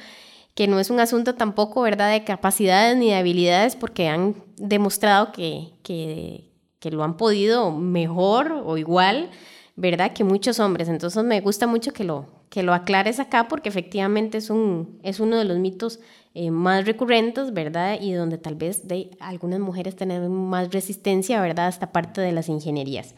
que 0.55 0.67
no 0.67 0.79
es 0.79 0.91
un 0.91 0.99
asunto 0.99 1.33
tampoco, 1.33 1.81
¿verdad?, 1.81 2.11
de 2.11 2.23
capacidades 2.23 2.95
ni 2.95 3.07
de 3.07 3.15
habilidades, 3.15 3.75
porque 3.75 4.07
han 4.07 4.35
demostrado 4.57 5.31
que, 5.31 5.73
que, 5.81 6.51
que 6.79 6.91
lo 6.91 7.03
han 7.03 7.17
podido 7.17 7.71
mejor 7.71 8.51
o 8.63 8.77
igual, 8.77 9.31
¿verdad?, 9.75 10.13
que 10.13 10.23
muchos 10.23 10.59
hombres. 10.59 10.89
Entonces 10.89 11.23
me 11.23 11.41
gusta 11.41 11.65
mucho 11.65 11.91
que 11.91 12.03
lo, 12.03 12.27
que 12.49 12.61
lo 12.61 12.75
aclares 12.75 13.19
acá, 13.19 13.47
porque 13.47 13.69
efectivamente 13.69 14.37
es, 14.37 14.51
un, 14.51 14.99
es 15.01 15.19
uno 15.19 15.37
de 15.37 15.45
los 15.45 15.57
mitos 15.57 15.99
eh, 16.35 16.49
más 16.49 16.85
recurrentes, 16.85 17.53
¿verdad? 17.53 17.99
Y 18.01 18.13
donde 18.13 18.39
tal 18.39 18.55
vez 18.55 18.87
de 18.87 19.11
algunas 19.19 19.59
mujeres 19.59 19.95
tienen 19.95 20.31
más 20.31 20.71
resistencia, 20.71 21.39
¿verdad? 21.39 21.67
A 21.67 21.69
esta 21.69 21.91
parte 21.91 22.21
de 22.21 22.31
las 22.31 22.49
ingenierías. 22.49 23.13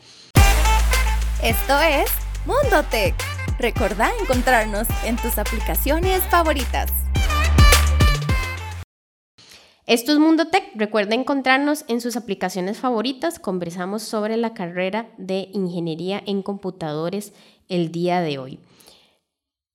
Esto 1.41 1.79
es 1.79 2.09
Mundo 2.45 2.83
Tech. 2.91 3.15
Recordá 3.57 4.09
encontrarnos 4.21 4.87
en 5.05 5.15
tus 5.15 5.37
aplicaciones 5.37 6.23
favoritas. 6.23 6.91
Esto 9.87 10.11
es 10.11 10.19
Mundo 10.19 10.47
Tech. 10.47 10.71
Recuerda 10.75 11.15
encontrarnos 11.15 11.85
en 11.87 12.01
sus 12.01 12.17
aplicaciones 12.17 12.79
favoritas. 12.79 13.39
Conversamos 13.39 14.01
sobre 14.03 14.35
la 14.35 14.53
carrera 14.53 15.07
de 15.17 15.49
ingeniería 15.53 16.21
en 16.25 16.41
computadores 16.41 17.31
el 17.69 17.93
día 17.93 18.19
de 18.19 18.39
hoy. 18.39 18.59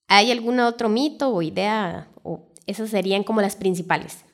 ¿Hay 0.08 0.30
algún 0.30 0.60
otro 0.60 0.88
mito 0.88 1.30
o 1.30 1.40
idea? 1.40 2.09
Esas 2.70 2.90
serían 2.90 3.24
como 3.24 3.40
las 3.40 3.56
principales. 3.56 4.24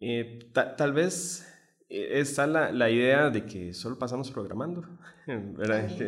Eh, 0.00 0.50
tal 0.54 0.94
vez 0.94 1.46
eh, 1.90 2.20
está 2.20 2.46
la, 2.46 2.72
la, 2.72 2.90
idea 2.90 3.28
de 3.28 3.44
que 3.44 3.74
solo 3.74 3.98
pasamos 3.98 4.30
programando, 4.30 4.84
¿verdad? 5.26 5.88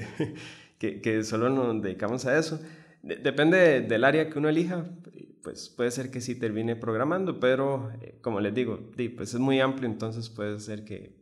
Que, 0.79 1.00
que, 1.00 1.25
solo 1.25 1.49
nos 1.49 1.81
dedicamos 1.81 2.26
a 2.26 2.38
eso. 2.38 2.61
depende 3.03 3.81
del 3.81 4.05
área 4.05 4.29
que 4.29 4.38
uno 4.38 4.50
elija, 4.50 4.85
pues 5.43 5.71
puede 5.71 5.91
ser 5.91 6.11
que 6.11 6.21
sí 6.21 6.35
termine 6.35 6.76
programando, 6.76 7.41
pero 7.41 7.91
eh, 8.03 8.19
como 8.21 8.41
les 8.41 8.55
digo, 8.55 8.91
pues 9.17 9.33
es 9.33 9.41
muy 9.41 9.59
amplio, 9.61 9.88
entonces 9.88 10.29
puede 10.29 10.61
ser 10.61 10.85
que 10.85 11.17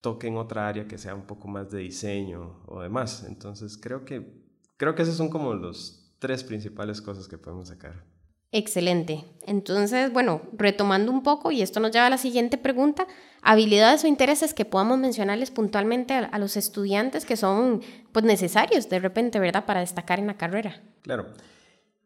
toque 0.00 0.28
en 0.28 0.38
otra 0.38 0.68
área 0.68 0.88
que 0.88 0.96
sea 0.96 1.14
un 1.14 1.26
poco 1.26 1.48
más 1.48 1.70
de 1.70 1.80
diseño 1.80 2.62
o 2.66 2.80
demás. 2.80 3.26
Entonces 3.28 3.76
creo 3.76 4.06
que, 4.06 4.42
creo 4.78 4.94
que 4.94 5.02
esos 5.02 5.16
son 5.16 5.28
como 5.28 5.52
los 5.52 6.14
tres 6.18 6.44
principales 6.44 7.02
cosas 7.02 7.28
que 7.28 7.36
podemos 7.36 7.68
sacar. 7.68 8.17
Excelente. 8.50 9.24
Entonces, 9.46 10.12
bueno, 10.12 10.42
retomando 10.52 11.12
un 11.12 11.22
poco, 11.22 11.50
y 11.50 11.62
esto 11.62 11.80
nos 11.80 11.90
lleva 11.90 12.06
a 12.06 12.10
la 12.10 12.18
siguiente 12.18 12.56
pregunta, 12.56 13.06
habilidades 13.42 14.04
o 14.04 14.06
intereses 14.06 14.54
que 14.54 14.64
podamos 14.64 14.98
mencionarles 14.98 15.50
puntualmente 15.50 16.14
a, 16.14 16.38
los 16.38 16.56
estudiantes 16.56 17.24
que 17.24 17.36
son 17.36 17.82
pues, 18.12 18.24
necesarios 18.24 18.88
de 18.88 18.98
repente, 19.00 19.38
¿verdad?, 19.38 19.66
para 19.66 19.80
destacar 19.80 20.18
en 20.18 20.26
la 20.26 20.36
carrera. 20.36 20.82
Claro. 21.02 21.28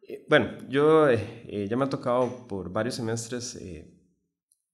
Eh, 0.03 0.25
bueno, 0.29 0.59
yo 0.69 1.09
eh, 1.09 1.45
eh, 1.47 1.67
ya 1.69 1.77
me 1.77 1.85
ha 1.85 1.89
tocado 1.89 2.47
por 2.49 2.73
varios 2.73 2.97
semestres 2.97 3.59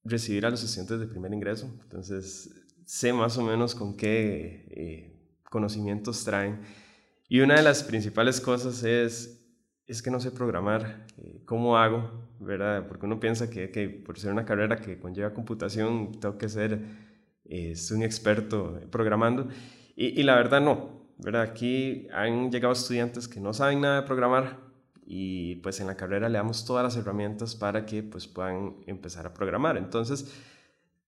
recibir 0.03 0.45
a 0.45 0.49
los 0.49 0.63
estudiantes 0.63 0.99
de 0.99 1.07
primer 1.07 1.33
ingreso, 1.33 1.69
entonces 1.83 2.49
sé 2.85 3.13
más 3.13 3.37
o 3.37 3.43
menos 3.43 3.75
con 3.75 3.95
qué 3.95 5.15
conocimientos 5.43 6.23
traen. 6.23 6.61
Y 7.27 7.41
una 7.41 7.55
de 7.55 7.61
las 7.61 7.83
principales 7.83 8.41
cosas 8.41 8.83
es, 8.83 9.38
es 9.89 10.01
que 10.01 10.11
no 10.11 10.19
sé 10.19 10.31
programar, 10.31 11.05
¿cómo 11.45 11.77
hago? 11.77 12.29
¿verdad? 12.39 12.87
Porque 12.87 13.05
uno 13.05 13.19
piensa 13.19 13.49
que, 13.49 13.71
que, 13.71 13.89
por 13.89 14.17
ser 14.17 14.31
una 14.31 14.45
carrera 14.45 14.77
que 14.77 14.99
conlleva 14.99 15.33
computación, 15.33 16.19
tengo 16.19 16.37
que 16.37 16.47
ser 16.47 16.79
un 17.45 18.03
experto 18.03 18.79
programando. 18.91 19.49
Y, 19.95 20.19
y 20.19 20.23
la 20.23 20.35
verdad 20.35 20.61
no, 20.61 21.13
¿verdad? 21.17 21.41
Aquí 21.41 22.07
han 22.13 22.51
llegado 22.51 22.73
estudiantes 22.73 23.27
que 23.27 23.39
no 23.39 23.53
saben 23.53 23.81
nada 23.81 24.01
de 24.01 24.07
programar, 24.07 24.69
y 25.11 25.55
pues 25.57 25.79
en 25.79 25.87
la 25.87 25.97
carrera 25.97 26.29
le 26.29 26.37
damos 26.37 26.65
todas 26.65 26.83
las 26.83 26.95
herramientas 26.95 27.55
para 27.55 27.83
que 27.83 28.03
pues 28.03 28.27
puedan 28.27 28.75
empezar 28.85 29.25
a 29.25 29.33
programar. 29.33 29.75
Entonces, 29.75 30.31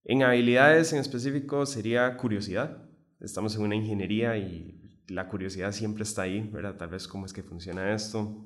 en 0.04 0.24
habilidades 0.24 0.92
en 0.92 1.00
específico 1.00 1.68
sería 1.68 2.18
curiosidad. 2.18 2.82
Estamos 3.20 3.56
en 3.56 3.62
una 3.62 3.76
ingeniería 3.76 4.36
y 4.38 5.04
la 5.08 5.28
curiosidad 5.28 5.72
siempre 5.72 6.02
está 6.02 6.24
ahí, 6.24 6.50
¿verdad? 6.52 6.78
Tal 6.78 6.90
vez 6.90 7.08
cómo 7.08 7.28
es 7.28 7.34
que 7.34 7.44
funciona 7.44 7.94
esto. 7.94 8.44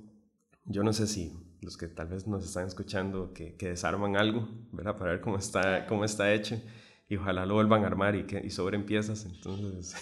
Yo 0.65 0.83
no 0.83 0.93
sé 0.93 1.07
si 1.07 1.33
los 1.61 1.77
que 1.77 1.87
tal 1.87 2.07
vez 2.07 2.27
nos 2.27 2.45
están 2.45 2.67
escuchando 2.67 3.33
que, 3.33 3.55
que 3.55 3.69
desarman 3.69 4.17
algo, 4.17 4.47
¿verdad? 4.71 4.97
Para 4.97 5.11
ver 5.11 5.21
cómo 5.21 5.37
está, 5.37 5.85
cómo 5.87 6.05
está 6.05 6.33
hecho 6.33 6.61
y 7.07 7.17
ojalá 7.17 7.45
lo 7.45 7.55
vuelvan 7.55 7.83
a 7.83 7.87
armar 7.87 8.15
y, 8.15 8.23
que, 8.23 8.39
y 8.43 8.49
sobren 8.49 8.85
piezas. 8.85 9.25
Entonces, 9.25 9.95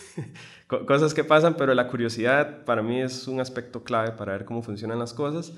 cosas 0.68 1.14
que 1.14 1.24
pasan, 1.24 1.56
pero 1.58 1.74
la 1.74 1.88
curiosidad 1.88 2.64
para 2.64 2.82
mí 2.82 3.02
es 3.02 3.28
un 3.28 3.40
aspecto 3.40 3.84
clave 3.84 4.12
para 4.12 4.34
ver 4.34 4.46
cómo 4.46 4.62
funcionan 4.62 5.00
las 5.00 5.14
cosas. 5.14 5.54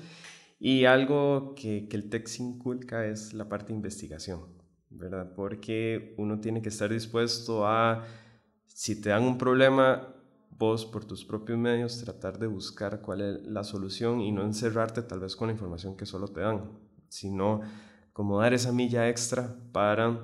Y 0.58 0.86
algo 0.86 1.54
que, 1.54 1.86
que 1.88 1.96
el 1.96 2.08
TEC 2.08 2.28
inculca 2.40 3.06
es 3.06 3.34
la 3.34 3.48
parte 3.48 3.68
de 3.68 3.74
investigación, 3.74 4.40
¿verdad? 4.90 5.32
Porque 5.36 6.14
uno 6.16 6.40
tiene 6.40 6.62
que 6.62 6.70
estar 6.70 6.90
dispuesto 6.90 7.66
a, 7.66 8.04
si 8.66 9.00
te 9.00 9.10
dan 9.10 9.22
un 9.22 9.38
problema, 9.38 10.15
vos 10.58 10.86
por 10.86 11.04
tus 11.04 11.24
propios 11.24 11.58
medios 11.58 12.00
tratar 12.02 12.38
de 12.38 12.46
buscar 12.46 13.00
cuál 13.00 13.20
es 13.20 13.46
la 13.46 13.64
solución 13.64 14.20
y 14.20 14.32
no 14.32 14.42
encerrarte 14.42 15.02
tal 15.02 15.20
vez 15.20 15.36
con 15.36 15.48
la 15.48 15.52
información 15.52 15.96
que 15.96 16.06
solo 16.06 16.28
te 16.28 16.40
dan, 16.40 16.70
sino 17.08 17.60
como 18.12 18.40
dar 18.40 18.54
esa 18.54 18.72
milla 18.72 19.08
extra 19.08 19.56
para 19.72 20.18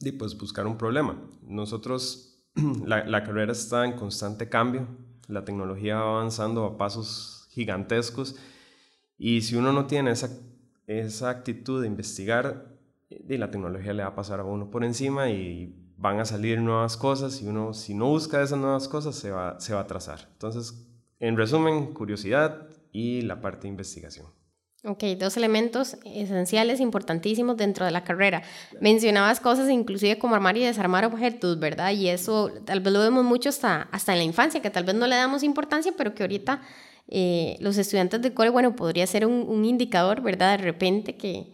y 0.00 0.12
pues 0.12 0.36
buscar 0.38 0.66
un 0.66 0.78
problema. 0.78 1.20
Nosotros, 1.42 2.44
la, 2.86 3.04
la, 3.04 3.24
carrera 3.24 3.52
está 3.52 3.84
en 3.84 3.92
constante 3.92 4.48
cambio, 4.48 4.86
la 5.28 5.44
tecnología 5.44 5.96
va 5.96 6.18
avanzando 6.18 6.64
a 6.64 6.78
pasos 6.78 7.48
gigantescos 7.50 8.36
y 9.18 9.42
si 9.42 9.56
uno 9.56 9.72
no 9.72 9.86
tiene 9.86 10.12
esa, 10.12 10.30
esa 10.86 11.30
actitud 11.30 11.82
de 11.82 11.88
investigar, 11.88 12.78
y 13.10 13.36
la 13.36 13.50
tecnología 13.50 13.92
le 13.92 14.04
va 14.04 14.10
a 14.10 14.14
pasar 14.14 14.40
a 14.40 14.44
uno 14.44 14.70
por 14.70 14.84
encima 14.84 15.30
y 15.30 15.74
van 16.00 16.18
a 16.18 16.24
salir 16.24 16.58
nuevas 16.60 16.96
cosas 16.96 17.42
y 17.42 17.46
uno 17.46 17.74
si 17.74 17.94
no 17.94 18.06
busca 18.06 18.42
esas 18.42 18.58
nuevas 18.58 18.88
cosas 18.88 19.14
se 19.14 19.30
va, 19.30 19.60
se 19.60 19.74
va 19.74 19.80
a 19.80 19.82
atrasar. 19.82 20.28
Entonces, 20.32 20.86
en 21.18 21.36
resumen, 21.36 21.92
curiosidad 21.92 22.68
y 22.90 23.20
la 23.20 23.40
parte 23.40 23.62
de 23.62 23.68
investigación. 23.68 24.26
Ok, 24.82 25.04
dos 25.18 25.36
elementos 25.36 25.98
esenciales, 26.06 26.80
importantísimos 26.80 27.58
dentro 27.58 27.84
de 27.84 27.90
la 27.90 28.02
carrera. 28.02 28.42
Mencionabas 28.80 29.38
cosas 29.38 29.68
inclusive 29.68 30.18
como 30.18 30.34
armar 30.34 30.56
y 30.56 30.64
desarmar 30.64 31.04
objetos, 31.04 31.60
¿verdad? 31.60 31.92
Y 31.92 32.08
eso 32.08 32.50
tal 32.64 32.80
vez 32.80 32.90
lo 32.94 33.00
vemos 33.00 33.22
mucho 33.22 33.50
hasta, 33.50 33.82
hasta 33.92 34.12
en 34.12 34.18
la 34.20 34.24
infancia, 34.24 34.62
que 34.62 34.70
tal 34.70 34.84
vez 34.84 34.94
no 34.94 35.06
le 35.06 35.16
damos 35.16 35.42
importancia, 35.42 35.92
pero 35.98 36.14
que 36.14 36.22
ahorita 36.22 36.62
eh, 37.08 37.58
los 37.60 37.76
estudiantes 37.76 38.22
de 38.22 38.32
core, 38.32 38.48
bueno, 38.48 38.74
podría 38.74 39.06
ser 39.06 39.26
un, 39.26 39.66
indicador, 39.66 40.22
¿verdad? 40.22 40.56
De 40.56 40.64
repente 40.64 41.16
que, 41.16 41.52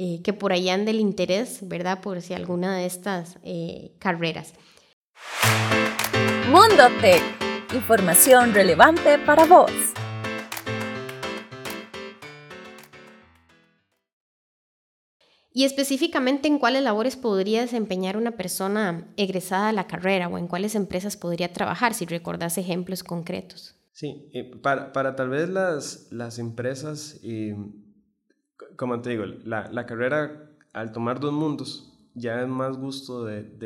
eh, 0.00 0.22
que 0.22 0.32
por 0.32 0.52
ahí 0.52 0.68
ande 0.68 0.92
el 0.92 1.00
interés, 1.00 1.58
¿verdad? 1.62 2.00
Por 2.00 2.22
si 2.22 2.32
alguna 2.32 2.76
de 2.76 2.86
estas 2.86 3.36
eh, 3.42 3.96
carreras. 3.98 4.54
Mundo 6.52 6.84
Tech, 7.00 7.20
información 7.74 8.54
relevante 8.54 9.18
para 9.18 9.44
vos. 9.44 9.72
Y 15.52 15.64
específicamente 15.64 16.46
en 16.46 16.60
cuáles 16.60 16.84
labores 16.84 17.16
podría 17.16 17.62
desempeñar 17.62 18.16
una 18.16 18.36
persona 18.36 19.12
egresada 19.16 19.70
a 19.70 19.72
la 19.72 19.88
carrera 19.88 20.28
o 20.28 20.38
en 20.38 20.46
cuáles 20.46 20.76
empresas 20.76 21.16
podría 21.16 21.52
trabajar, 21.52 21.92
si 21.92 22.06
recordás 22.06 22.56
ejemplos 22.56 23.02
concretos. 23.02 23.74
Sí, 23.90 24.30
para, 24.62 24.92
para, 24.92 25.16
tal 25.16 25.30
vez 25.30 25.48
las, 25.48 26.06
las 26.12 26.38
empresas, 26.38 27.20
como 28.78 29.00
te 29.02 29.10
digo, 29.10 29.24
la, 29.26 29.68
la, 29.72 29.86
carrera 29.86 30.52
al 30.72 30.92
tomar 30.92 31.18
dos 31.18 31.32
mundos 31.32 31.92
ya 32.14 32.40
es 32.40 32.46
más 32.46 32.76
gusto 32.76 33.24
del, 33.24 33.58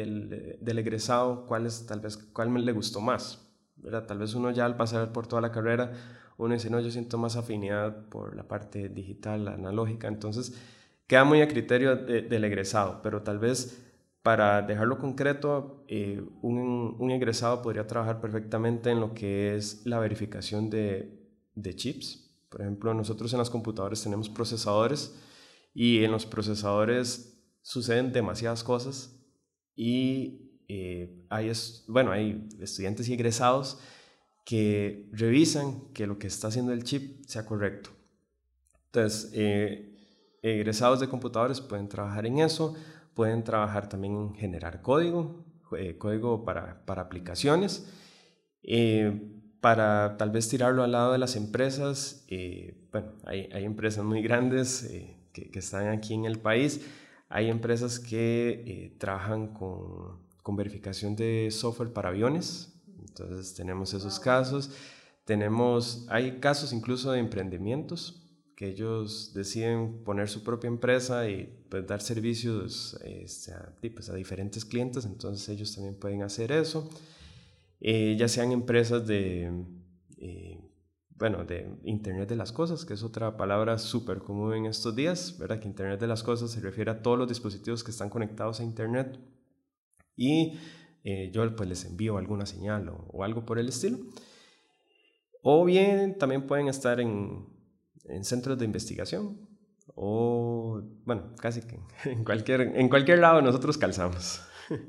del, 0.58 0.78
egresado, 0.78 1.44
cuál, 1.46 1.66
es, 1.66 1.84
tal 1.86 2.00
vez, 2.00 2.16
cuál 2.16 2.52
le 2.64 2.72
gustó 2.72 3.02
más. 3.02 3.46
¿verdad? 3.76 4.06
Tal 4.06 4.18
vez 4.18 4.34
uno 4.34 4.50
ya 4.50 4.64
al 4.64 4.76
pasar 4.76 5.12
por 5.12 5.26
toda 5.26 5.42
la 5.42 5.52
carrera, 5.52 5.92
uno 6.38 6.54
dice, 6.54 6.70
no, 6.70 6.80
yo 6.80 6.90
siento 6.90 7.18
más 7.18 7.36
afinidad 7.36 8.08
por 8.08 8.34
la 8.34 8.48
parte 8.48 8.88
digital, 8.88 9.48
analógica, 9.48 10.08
entonces 10.08 10.58
queda 11.06 11.24
muy 11.24 11.42
a 11.42 11.48
criterio 11.48 11.94
del 11.94 12.44
egresado, 12.44 13.00
pero 13.02 13.22
tal 13.22 13.38
vez 13.38 13.84
para 14.22 14.62
dejarlo 14.62 14.98
concreto, 14.98 15.84
eh, 15.88 16.22
un, 16.40 16.96
un, 16.98 17.10
egresado 17.10 17.60
podría 17.60 17.86
trabajar 17.86 18.18
perfectamente 18.20 18.90
en 18.90 19.00
lo 19.00 19.12
que 19.12 19.56
es 19.56 19.84
la 19.84 19.98
verificación 19.98 20.70
de, 20.70 21.20
de 21.54 21.76
chips. 21.76 22.21
Por 22.52 22.60
ejemplo, 22.60 22.92
nosotros 22.92 23.32
en 23.32 23.38
las 23.38 23.48
computadoras 23.48 24.02
tenemos 24.02 24.28
procesadores 24.28 25.18
y 25.72 26.04
en 26.04 26.12
los 26.12 26.26
procesadores 26.26 27.42
suceden 27.62 28.12
demasiadas 28.12 28.62
cosas 28.62 29.18
y 29.74 30.60
eh, 30.68 31.24
hay, 31.30 31.50
bueno, 31.88 32.12
hay 32.12 32.46
estudiantes 32.60 33.08
y 33.08 33.14
egresados 33.14 33.78
que 34.44 35.08
revisan 35.12 35.92
que 35.94 36.06
lo 36.06 36.18
que 36.18 36.26
está 36.26 36.48
haciendo 36.48 36.74
el 36.74 36.84
chip 36.84 37.24
sea 37.24 37.46
correcto. 37.46 37.88
Entonces, 38.86 39.30
eh, 39.32 39.96
egresados 40.42 41.00
de 41.00 41.08
computadores 41.08 41.62
pueden 41.62 41.88
trabajar 41.88 42.26
en 42.26 42.38
eso, 42.40 42.74
pueden 43.14 43.44
trabajar 43.44 43.88
también 43.88 44.14
en 44.14 44.34
generar 44.34 44.82
código, 44.82 45.46
eh, 45.78 45.96
código 45.96 46.44
para, 46.44 46.84
para 46.84 47.00
aplicaciones, 47.00 47.90
para 49.62 50.18
tal 50.18 50.30
vez 50.30 50.46
tirarlo 50.50 50.82
al 50.82 50.92
lado 50.92 51.12
de 51.12 51.18
las 51.18 51.36
empresas. 51.36 52.26
bueno, 52.92 53.12
hay, 53.24 53.48
hay, 53.50 53.64
empresas 53.64 54.04
muy 54.04 54.20
grandes 54.20 54.90
que, 55.32 55.50
que, 55.50 55.58
están 55.58 55.88
aquí 55.88 56.12
en 56.12 56.26
el 56.26 56.38
país 56.38 56.82
hay 57.32 57.48
empresas 57.48 57.98
que 57.98 58.62
eh, 58.66 58.96
trabajan 58.98 59.54
con, 59.54 60.18
con, 60.42 60.54
verificación 60.54 61.16
de 61.16 61.48
software 61.50 61.90
para 61.90 62.10
aviones, 62.10 62.74
entonces 62.98 63.54
tenemos 63.54 63.94
esos 63.94 64.20
casos. 64.20 64.70
Tenemos, 65.24 66.04
hay 66.10 66.40
casos 66.40 66.74
incluso 66.74 67.10
de 67.10 67.20
emprendimientos 67.20 68.22
que 68.54 68.68
ellos 68.68 69.32
deciden 69.34 70.04
poner 70.04 70.28
su 70.28 70.44
propia 70.44 70.68
empresa 70.68 71.26
y 71.26 71.58
pues, 71.70 71.86
dar 71.86 72.02
servicios 72.02 73.00
este, 73.02 73.54
a, 73.54 73.72
pues, 73.94 74.10
a, 74.10 74.14
diferentes 74.14 74.66
clientes, 74.66 75.06
entonces 75.06 75.48
ellos 75.48 75.74
también 75.74 75.94
pueden 75.94 76.22
hacer 76.22 76.52
eso. 76.52 76.90
Eh, 77.84 78.14
ya 78.16 78.28
sean 78.28 78.52
empresas 78.52 79.06
de 79.08 79.50
eh, 80.18 80.56
bueno, 81.16 81.44
de 81.44 81.68
Internet 81.84 82.28
de 82.28 82.36
las 82.36 82.52
Cosas, 82.52 82.84
que 82.84 82.94
es 82.94 83.02
otra 83.02 83.36
palabra 83.36 83.78
súper 83.78 84.18
común 84.18 84.54
en 84.54 84.66
estos 84.66 84.94
días, 84.94 85.36
¿verdad? 85.38 85.60
Que 85.60 85.68
Internet 85.68 86.00
de 86.00 86.06
las 86.06 86.22
Cosas 86.22 86.50
se 86.52 86.60
refiere 86.60 86.90
a 86.90 87.02
todos 87.02 87.18
los 87.18 87.28
dispositivos 87.28 87.84
que 87.84 87.90
están 87.90 88.08
conectados 88.08 88.60
a 88.60 88.64
Internet 88.64 89.18
y 90.16 90.58
eh, 91.04 91.30
yo 91.32 91.54
pues 91.56 91.68
les 91.68 91.84
envío 91.84 92.18
alguna 92.18 92.46
señal 92.46 92.88
o, 92.88 93.24
algo 93.24 93.44
por 93.44 93.58
el 93.58 93.68
estilo. 93.68 93.98
O 95.42 95.64
bien 95.64 96.18
también 96.18 96.46
pueden 96.46 96.68
estar 96.68 97.00
en, 97.00 97.46
en 98.04 98.24
centros 98.24 98.58
de 98.58 98.64
investigación 98.64 99.48
o, 99.94 100.82
bueno, 101.04 101.34
casi 101.40 101.62
que 101.62 101.78
en 102.04 102.24
cualquier, 102.24 102.60
en 102.76 102.88
cualquier 102.88 103.18
lado 103.18 103.42
nosotros 103.42 103.76
calzamos. 103.76 104.40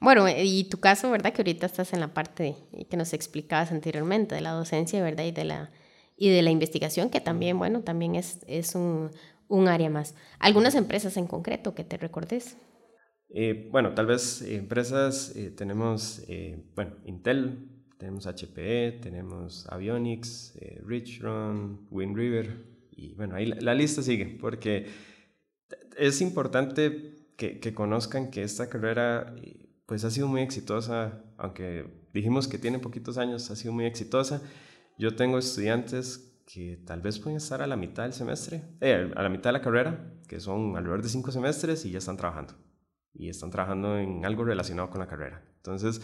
Bueno, 0.00 0.26
y 0.28 0.64
tu 0.64 0.78
caso, 0.78 1.10
¿verdad? 1.10 1.32
Que 1.32 1.42
ahorita 1.42 1.66
estás 1.66 1.92
en 1.92 2.00
la 2.00 2.14
parte 2.14 2.54
que 2.88 2.96
nos 2.96 3.12
explicabas 3.12 3.72
anteriormente 3.72 4.34
de 4.34 4.40
la 4.40 4.52
docencia, 4.52 5.02
¿verdad? 5.02 5.24
Y 5.24 5.32
de 5.32 5.44
la, 5.44 5.70
y 6.16 6.28
de 6.28 6.42
la 6.42 6.50
investigación, 6.50 7.10
que 7.10 7.20
también, 7.20 7.58
bueno, 7.58 7.82
también 7.82 8.14
es, 8.14 8.38
es 8.46 8.74
un, 8.74 9.10
un 9.48 9.66
área 9.68 9.90
más. 9.90 10.14
¿Algunas 10.38 10.74
empresas 10.76 11.16
en 11.16 11.26
concreto 11.26 11.74
que 11.74 11.84
te 11.84 11.96
recordes? 11.96 12.56
Eh, 13.30 13.68
bueno, 13.70 13.94
tal 13.94 14.06
vez 14.06 14.42
empresas, 14.42 15.34
eh, 15.36 15.50
tenemos, 15.50 16.24
eh, 16.28 16.64
bueno, 16.74 16.96
Intel, 17.04 17.68
tenemos 17.98 18.26
HPE, 18.26 19.00
tenemos 19.02 19.66
Avionics, 19.68 20.56
Richron, 20.86 21.86
Wind 21.90 22.16
River, 22.16 22.64
y 22.92 23.14
bueno, 23.14 23.34
ahí 23.34 23.46
la, 23.46 23.74
lista 23.74 24.02
sigue, 24.02 24.38
porque 24.40 24.86
es 25.96 26.20
importante 26.20 27.26
que, 27.36 27.58
que 27.58 27.74
conozcan 27.74 28.30
que 28.30 28.42
esta 28.42 28.68
carrera 28.68 29.34
pues 29.88 30.04
ha 30.04 30.10
sido 30.10 30.28
muy 30.28 30.42
exitosa, 30.42 31.24
aunque 31.38 31.90
dijimos 32.12 32.46
que 32.46 32.58
tiene 32.58 32.78
poquitos 32.78 33.16
años, 33.16 33.50
ha 33.50 33.56
sido 33.56 33.72
muy 33.72 33.86
exitosa. 33.86 34.42
Yo 34.98 35.16
tengo 35.16 35.38
estudiantes 35.38 36.38
que 36.44 36.76
tal 36.84 37.00
vez 37.00 37.18
pueden 37.18 37.38
estar 37.38 37.62
a 37.62 37.66
la 37.66 37.74
mitad 37.74 38.02
del 38.02 38.12
semestre, 38.12 38.62
eh, 38.82 39.10
a 39.16 39.22
la 39.22 39.30
mitad 39.30 39.48
de 39.48 39.54
la 39.54 39.62
carrera, 39.62 40.12
que 40.28 40.40
son 40.40 40.76
alrededor 40.76 41.00
de 41.00 41.08
cinco 41.08 41.32
semestres 41.32 41.86
y 41.86 41.90
ya 41.90 41.98
están 41.98 42.18
trabajando. 42.18 42.52
Y 43.14 43.30
están 43.30 43.50
trabajando 43.50 43.96
en 43.96 44.26
algo 44.26 44.44
relacionado 44.44 44.90
con 44.90 45.00
la 45.00 45.06
carrera. 45.06 45.42
Entonces, 45.56 46.02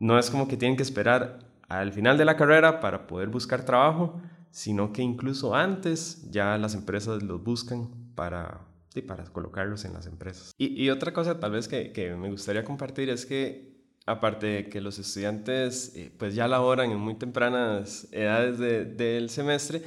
no 0.00 0.18
es 0.18 0.28
como 0.28 0.48
que 0.48 0.56
tienen 0.56 0.76
que 0.76 0.82
esperar 0.82 1.38
al 1.68 1.92
final 1.92 2.18
de 2.18 2.24
la 2.24 2.36
carrera 2.36 2.80
para 2.80 3.06
poder 3.06 3.28
buscar 3.28 3.64
trabajo, 3.64 4.20
sino 4.50 4.92
que 4.92 5.02
incluso 5.02 5.54
antes 5.54 6.28
ya 6.32 6.58
las 6.58 6.74
empresas 6.74 7.22
los 7.22 7.44
buscan 7.44 8.12
para 8.16 8.73
y 8.94 9.02
para 9.02 9.24
colocarlos 9.24 9.84
en 9.84 9.92
las 9.92 10.06
empresas. 10.06 10.52
Y, 10.56 10.88
otra 10.90 11.12
cosa 11.12 11.40
tal 11.40 11.52
vez 11.52 11.68
que, 11.68 12.14
me 12.18 12.30
gustaría 12.30 12.64
compartir 12.64 13.10
es 13.10 13.26
que 13.26 13.74
aparte 14.06 14.46
de 14.46 14.68
que 14.68 14.80
los 14.80 14.98
estudiantes 14.98 15.92
eh, 15.96 16.12
pues 16.16 16.34
ya 16.34 16.46
laboran 16.46 16.90
en 16.90 16.98
muy 16.98 17.14
tempranas 17.14 18.06
edades 18.12 18.58
del 18.58 19.30
semestre, 19.30 19.82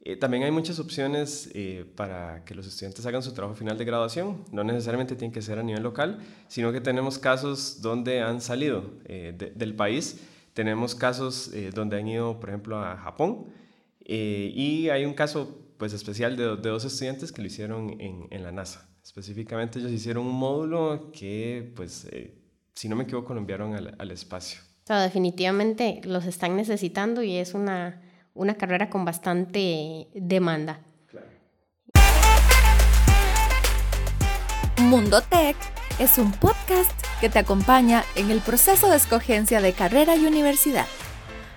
eh, 0.00 0.14
también 0.14 0.44
hay 0.44 0.52
muchas 0.52 0.78
opciones 0.78 1.50
eh, 1.54 1.84
para 1.96 2.44
que 2.44 2.54
los 2.54 2.66
estudiantes 2.66 3.04
hagan 3.06 3.22
su 3.22 3.34
trabajo 3.34 3.56
final 3.56 3.76
de 3.76 3.84
graduación. 3.84 4.44
No 4.52 4.62
necesariamente 4.62 5.16
tiene 5.16 5.34
que 5.34 5.42
ser 5.42 5.58
a 5.58 5.64
nivel 5.64 5.82
local, 5.82 6.20
sino 6.46 6.70
que 6.70 6.80
tenemos 6.80 7.18
casos 7.18 7.82
donde 7.82 8.20
han 8.20 8.40
salido 8.40 8.92
del 9.08 9.74
país. 9.74 10.20
Tenemos 10.54 10.94
casos 10.94 11.50
donde 11.74 11.98
han 11.98 12.06
ido, 12.06 12.38
por 12.38 12.50
ejemplo, 12.50 12.78
a 12.78 12.96
Japón. 12.96 13.46
y 14.00 14.88
hay 14.90 15.04
un 15.04 15.14
caso 15.14 15.65
pues 15.78 15.92
especial 15.92 16.36
de, 16.36 16.44
dos 16.56 16.84
estudiantes 16.84 17.32
que 17.32 17.42
lo 17.42 17.48
hicieron 17.48 18.00
en, 18.00 18.26
en, 18.30 18.42
la 18.42 18.52
NASA. 18.52 18.88
Específicamente 19.02 19.78
ellos 19.78 19.92
hicieron 19.92 20.26
un 20.26 20.34
módulo 20.34 21.10
que, 21.12 21.72
pues, 21.76 22.06
eh, 22.10 22.34
si 22.74 22.88
no 22.88 22.96
me 22.96 23.04
equivoco, 23.04 23.34
lo 23.34 23.40
enviaron 23.40 23.74
al, 23.74 23.94
al 23.98 24.10
espacio. 24.10 24.60
O 24.84 24.86
sea, 24.86 25.00
definitivamente 25.02 26.00
los 26.04 26.24
están 26.26 26.56
necesitando 26.56 27.22
y 27.22 27.36
es 27.36 27.54
una, 27.54 28.02
una 28.34 28.54
carrera 28.54 28.88
con 28.88 29.04
bastante 29.04 30.08
demanda. 30.14 30.80
Claro. 31.06 31.26
Mundo 34.82 35.20
Tech 35.22 35.56
es 35.98 36.18
un 36.18 36.30
podcast 36.32 36.92
que 37.20 37.28
te 37.28 37.38
acompaña 37.38 38.04
en 38.14 38.30
el 38.30 38.40
proceso 38.40 38.90
de 38.90 38.96
escogencia 38.96 39.60
de 39.60 39.72
carrera 39.72 40.16
y 40.16 40.26
universidad. 40.26 40.86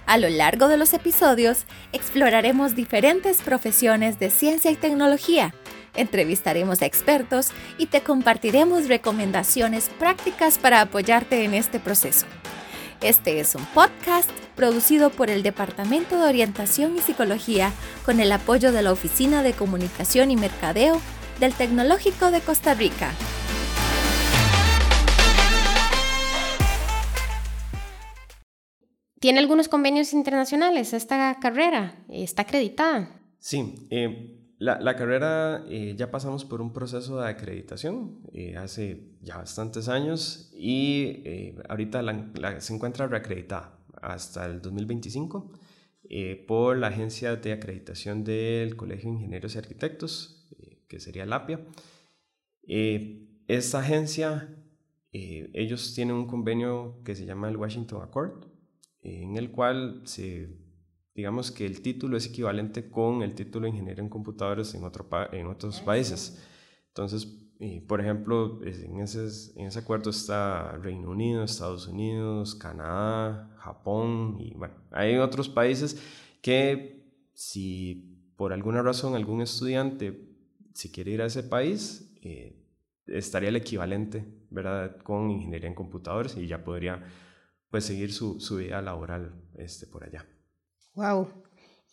A 0.09 0.17
lo 0.17 0.27
largo 0.27 0.69
de 0.69 0.77
los 0.77 0.93
episodios 0.93 1.65
exploraremos 1.91 2.73
diferentes 2.73 3.43
profesiones 3.43 4.17
de 4.17 4.31
ciencia 4.31 4.71
y 4.71 4.75
tecnología, 4.75 5.53
entrevistaremos 5.93 6.81
a 6.81 6.87
expertos 6.87 7.51
y 7.77 7.85
te 7.85 8.01
compartiremos 8.01 8.87
recomendaciones 8.87 9.91
prácticas 9.99 10.57
para 10.57 10.81
apoyarte 10.81 11.43
en 11.43 11.53
este 11.53 11.79
proceso. 11.79 12.25
Este 13.01 13.39
es 13.39 13.53
un 13.53 13.63
podcast 13.67 14.31
producido 14.55 15.11
por 15.11 15.29
el 15.29 15.43
Departamento 15.43 16.19
de 16.19 16.27
Orientación 16.27 16.97
y 16.97 17.01
Psicología 17.01 17.71
con 18.03 18.19
el 18.19 18.31
apoyo 18.31 18.71
de 18.71 18.81
la 18.81 18.91
Oficina 18.91 19.43
de 19.43 19.53
Comunicación 19.53 20.31
y 20.31 20.37
Mercadeo 20.37 20.99
del 21.39 21.53
Tecnológico 21.53 22.31
de 22.31 22.41
Costa 22.41 22.73
Rica. 22.73 23.11
¿Tiene 29.19 29.39
algunos 29.39 29.67
convenios 29.67 30.13
internacionales 30.13 30.93
esta 30.93 31.37
carrera? 31.41 32.05
¿Está 32.07 32.43
acreditada? 32.43 33.21
Sí, 33.37 33.87
eh, 33.89 34.37
la, 34.59 34.95
carrera 34.95 35.65
eh, 35.67 35.93
ya 35.97 36.09
pasamos 36.09 36.45
por 36.45 36.61
un 36.61 36.71
proceso 36.71 37.19
de 37.19 37.27
acreditación 37.27 38.21
eh, 38.33 38.55
hace 38.55 39.17
ya 39.21 39.37
bastantes 39.37 39.89
años 39.89 40.51
y 40.53 41.53
ahorita 41.67 42.01
se 42.59 42.73
encuentra 42.73 43.07
reacreditada 43.07 43.77
hasta 44.01 44.45
el 44.45 44.61
2025 44.61 45.51
por 46.47 46.77
la 46.77 46.87
Agencia 46.87 47.35
de 47.35 47.51
Acreditación 47.51 48.23
del 48.23 48.77
Colegio 48.77 49.09
de 49.09 49.17
Ingenieros 49.17 49.55
y 49.55 49.57
Arquitectos, 49.57 50.47
que 50.87 50.99
sería 50.99 51.25
la 51.25 51.37
APIA. 51.37 51.59
esta 53.47 53.79
agencia, 53.79 54.49
ellos 55.11 55.93
tienen 55.93 56.15
un 56.15 56.25
convenio 56.25 57.01
que 57.03 57.15
se 57.15 57.25
llama 57.25 57.49
el 57.49 57.57
Washington 57.57 58.01
Accord, 58.01 58.48
en 59.01 59.37
el 59.37 59.51
cual 59.51 60.01
se, 60.05 60.49
digamos 61.15 61.51
que 61.51 61.65
el 61.65 61.81
título 61.81 62.17
es 62.17 62.27
equivalente 62.27 62.89
con 62.89 63.23
el 63.23 63.35
título 63.35 63.63
de 63.65 63.71
ingeniero 63.71 64.01
en 64.01 64.09
computadores 64.09 64.73
en, 64.75 64.83
otro 64.83 65.07
en 65.31 65.47
otros 65.47 65.81
países. 65.81 66.43
Entonces, 66.87 67.27
Y, 67.61 67.81
por 67.81 67.99
ejemplo, 67.99 68.61
en 68.63 69.01
ese, 69.01 69.27
en 69.59 69.67
ese 69.67 69.79
acuerdo 69.79 70.11
está 70.11 70.77
Reino 70.77 71.09
Unido, 71.09 71.43
Estados 71.43 71.87
Unidos, 71.87 72.55
Canadá, 72.55 73.53
Japón 73.57 74.37
y 74.39 74.53
bueno, 74.55 74.75
hay 74.91 75.17
otros 75.17 75.49
países 75.49 76.01
que 76.41 77.03
si 77.33 78.31
por 78.37 78.53
alguna 78.53 78.81
razón 78.81 79.13
algún 79.13 79.41
estudiante 79.41 80.29
si 80.73 80.89
quiere 80.89 81.11
ir 81.11 81.21
a 81.21 81.25
ese 81.25 81.43
país, 81.43 82.15
eh, 82.21 82.55
estaría 83.07 83.49
el 83.49 83.57
equivalente, 83.57 84.25
¿verdad? 84.49 84.95
Con 85.03 85.29
ingeniería 85.29 85.67
en 85.67 85.75
computadores 85.75 86.37
y 86.37 86.47
ya 86.47 86.63
podría 86.63 87.03
pues 87.69 87.85
seguir 87.85 88.13
su, 88.13 88.39
su 88.39 88.57
vida 88.57 88.81
laboral 88.81 89.33
este, 89.57 89.87
por 89.87 90.03
allá. 90.03 90.25
Wow, 90.95 91.29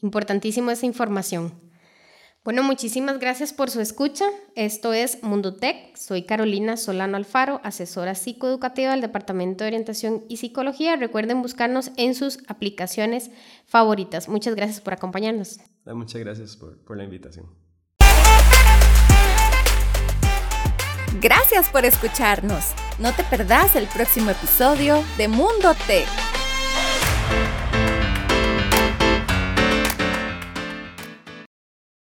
importantísimo 0.03 0.71
esa 0.71 0.87
información. 0.87 1.67
Bueno, 2.47 2.63
muchísimas 2.63 3.19
gracias 3.19 3.53
por 3.53 3.71
su 3.71 3.81
escucha. 3.81 4.25
Esto 4.55 4.93
es 4.93 5.21
Mundo 5.25 5.57
Tech. 5.57 5.97
Soy 5.97 6.23
Carolina 6.23 6.77
Solano 6.77 7.17
Alfaro, 7.17 7.61
asesora 7.65 8.15
psicoeducativa 8.15 8.93
del 8.93 9.01
Departamento 9.01 9.65
de 9.65 9.69
Orientación 9.69 10.25
y 10.29 10.37
Psicología. 10.37 10.95
Recuerden 10.95 11.43
buscarnos 11.43 11.91
en 11.97 12.15
sus 12.15 12.39
aplicaciones 12.47 13.33
favoritas. 13.67 14.29
Muchas 14.29 14.55
gracias 14.55 14.81
por 14.81 14.93
acompañarnos. 14.93 15.59
Muchas 15.87 16.21
gracias 16.21 16.57
por, 16.57 16.79
por 16.85 16.97
la 16.97 17.03
invitación. 17.03 17.66
Gracias 21.21 21.71
por 21.71 21.85
escucharnos. 21.87 22.73
No 22.99 23.13
te 23.13 23.25
perdás 23.25 23.75
el 23.75 23.87
próximo 23.87 24.31
episodio 24.31 25.03
de 25.17 25.29
Mundo 25.29 25.75
Tech. 25.87 26.36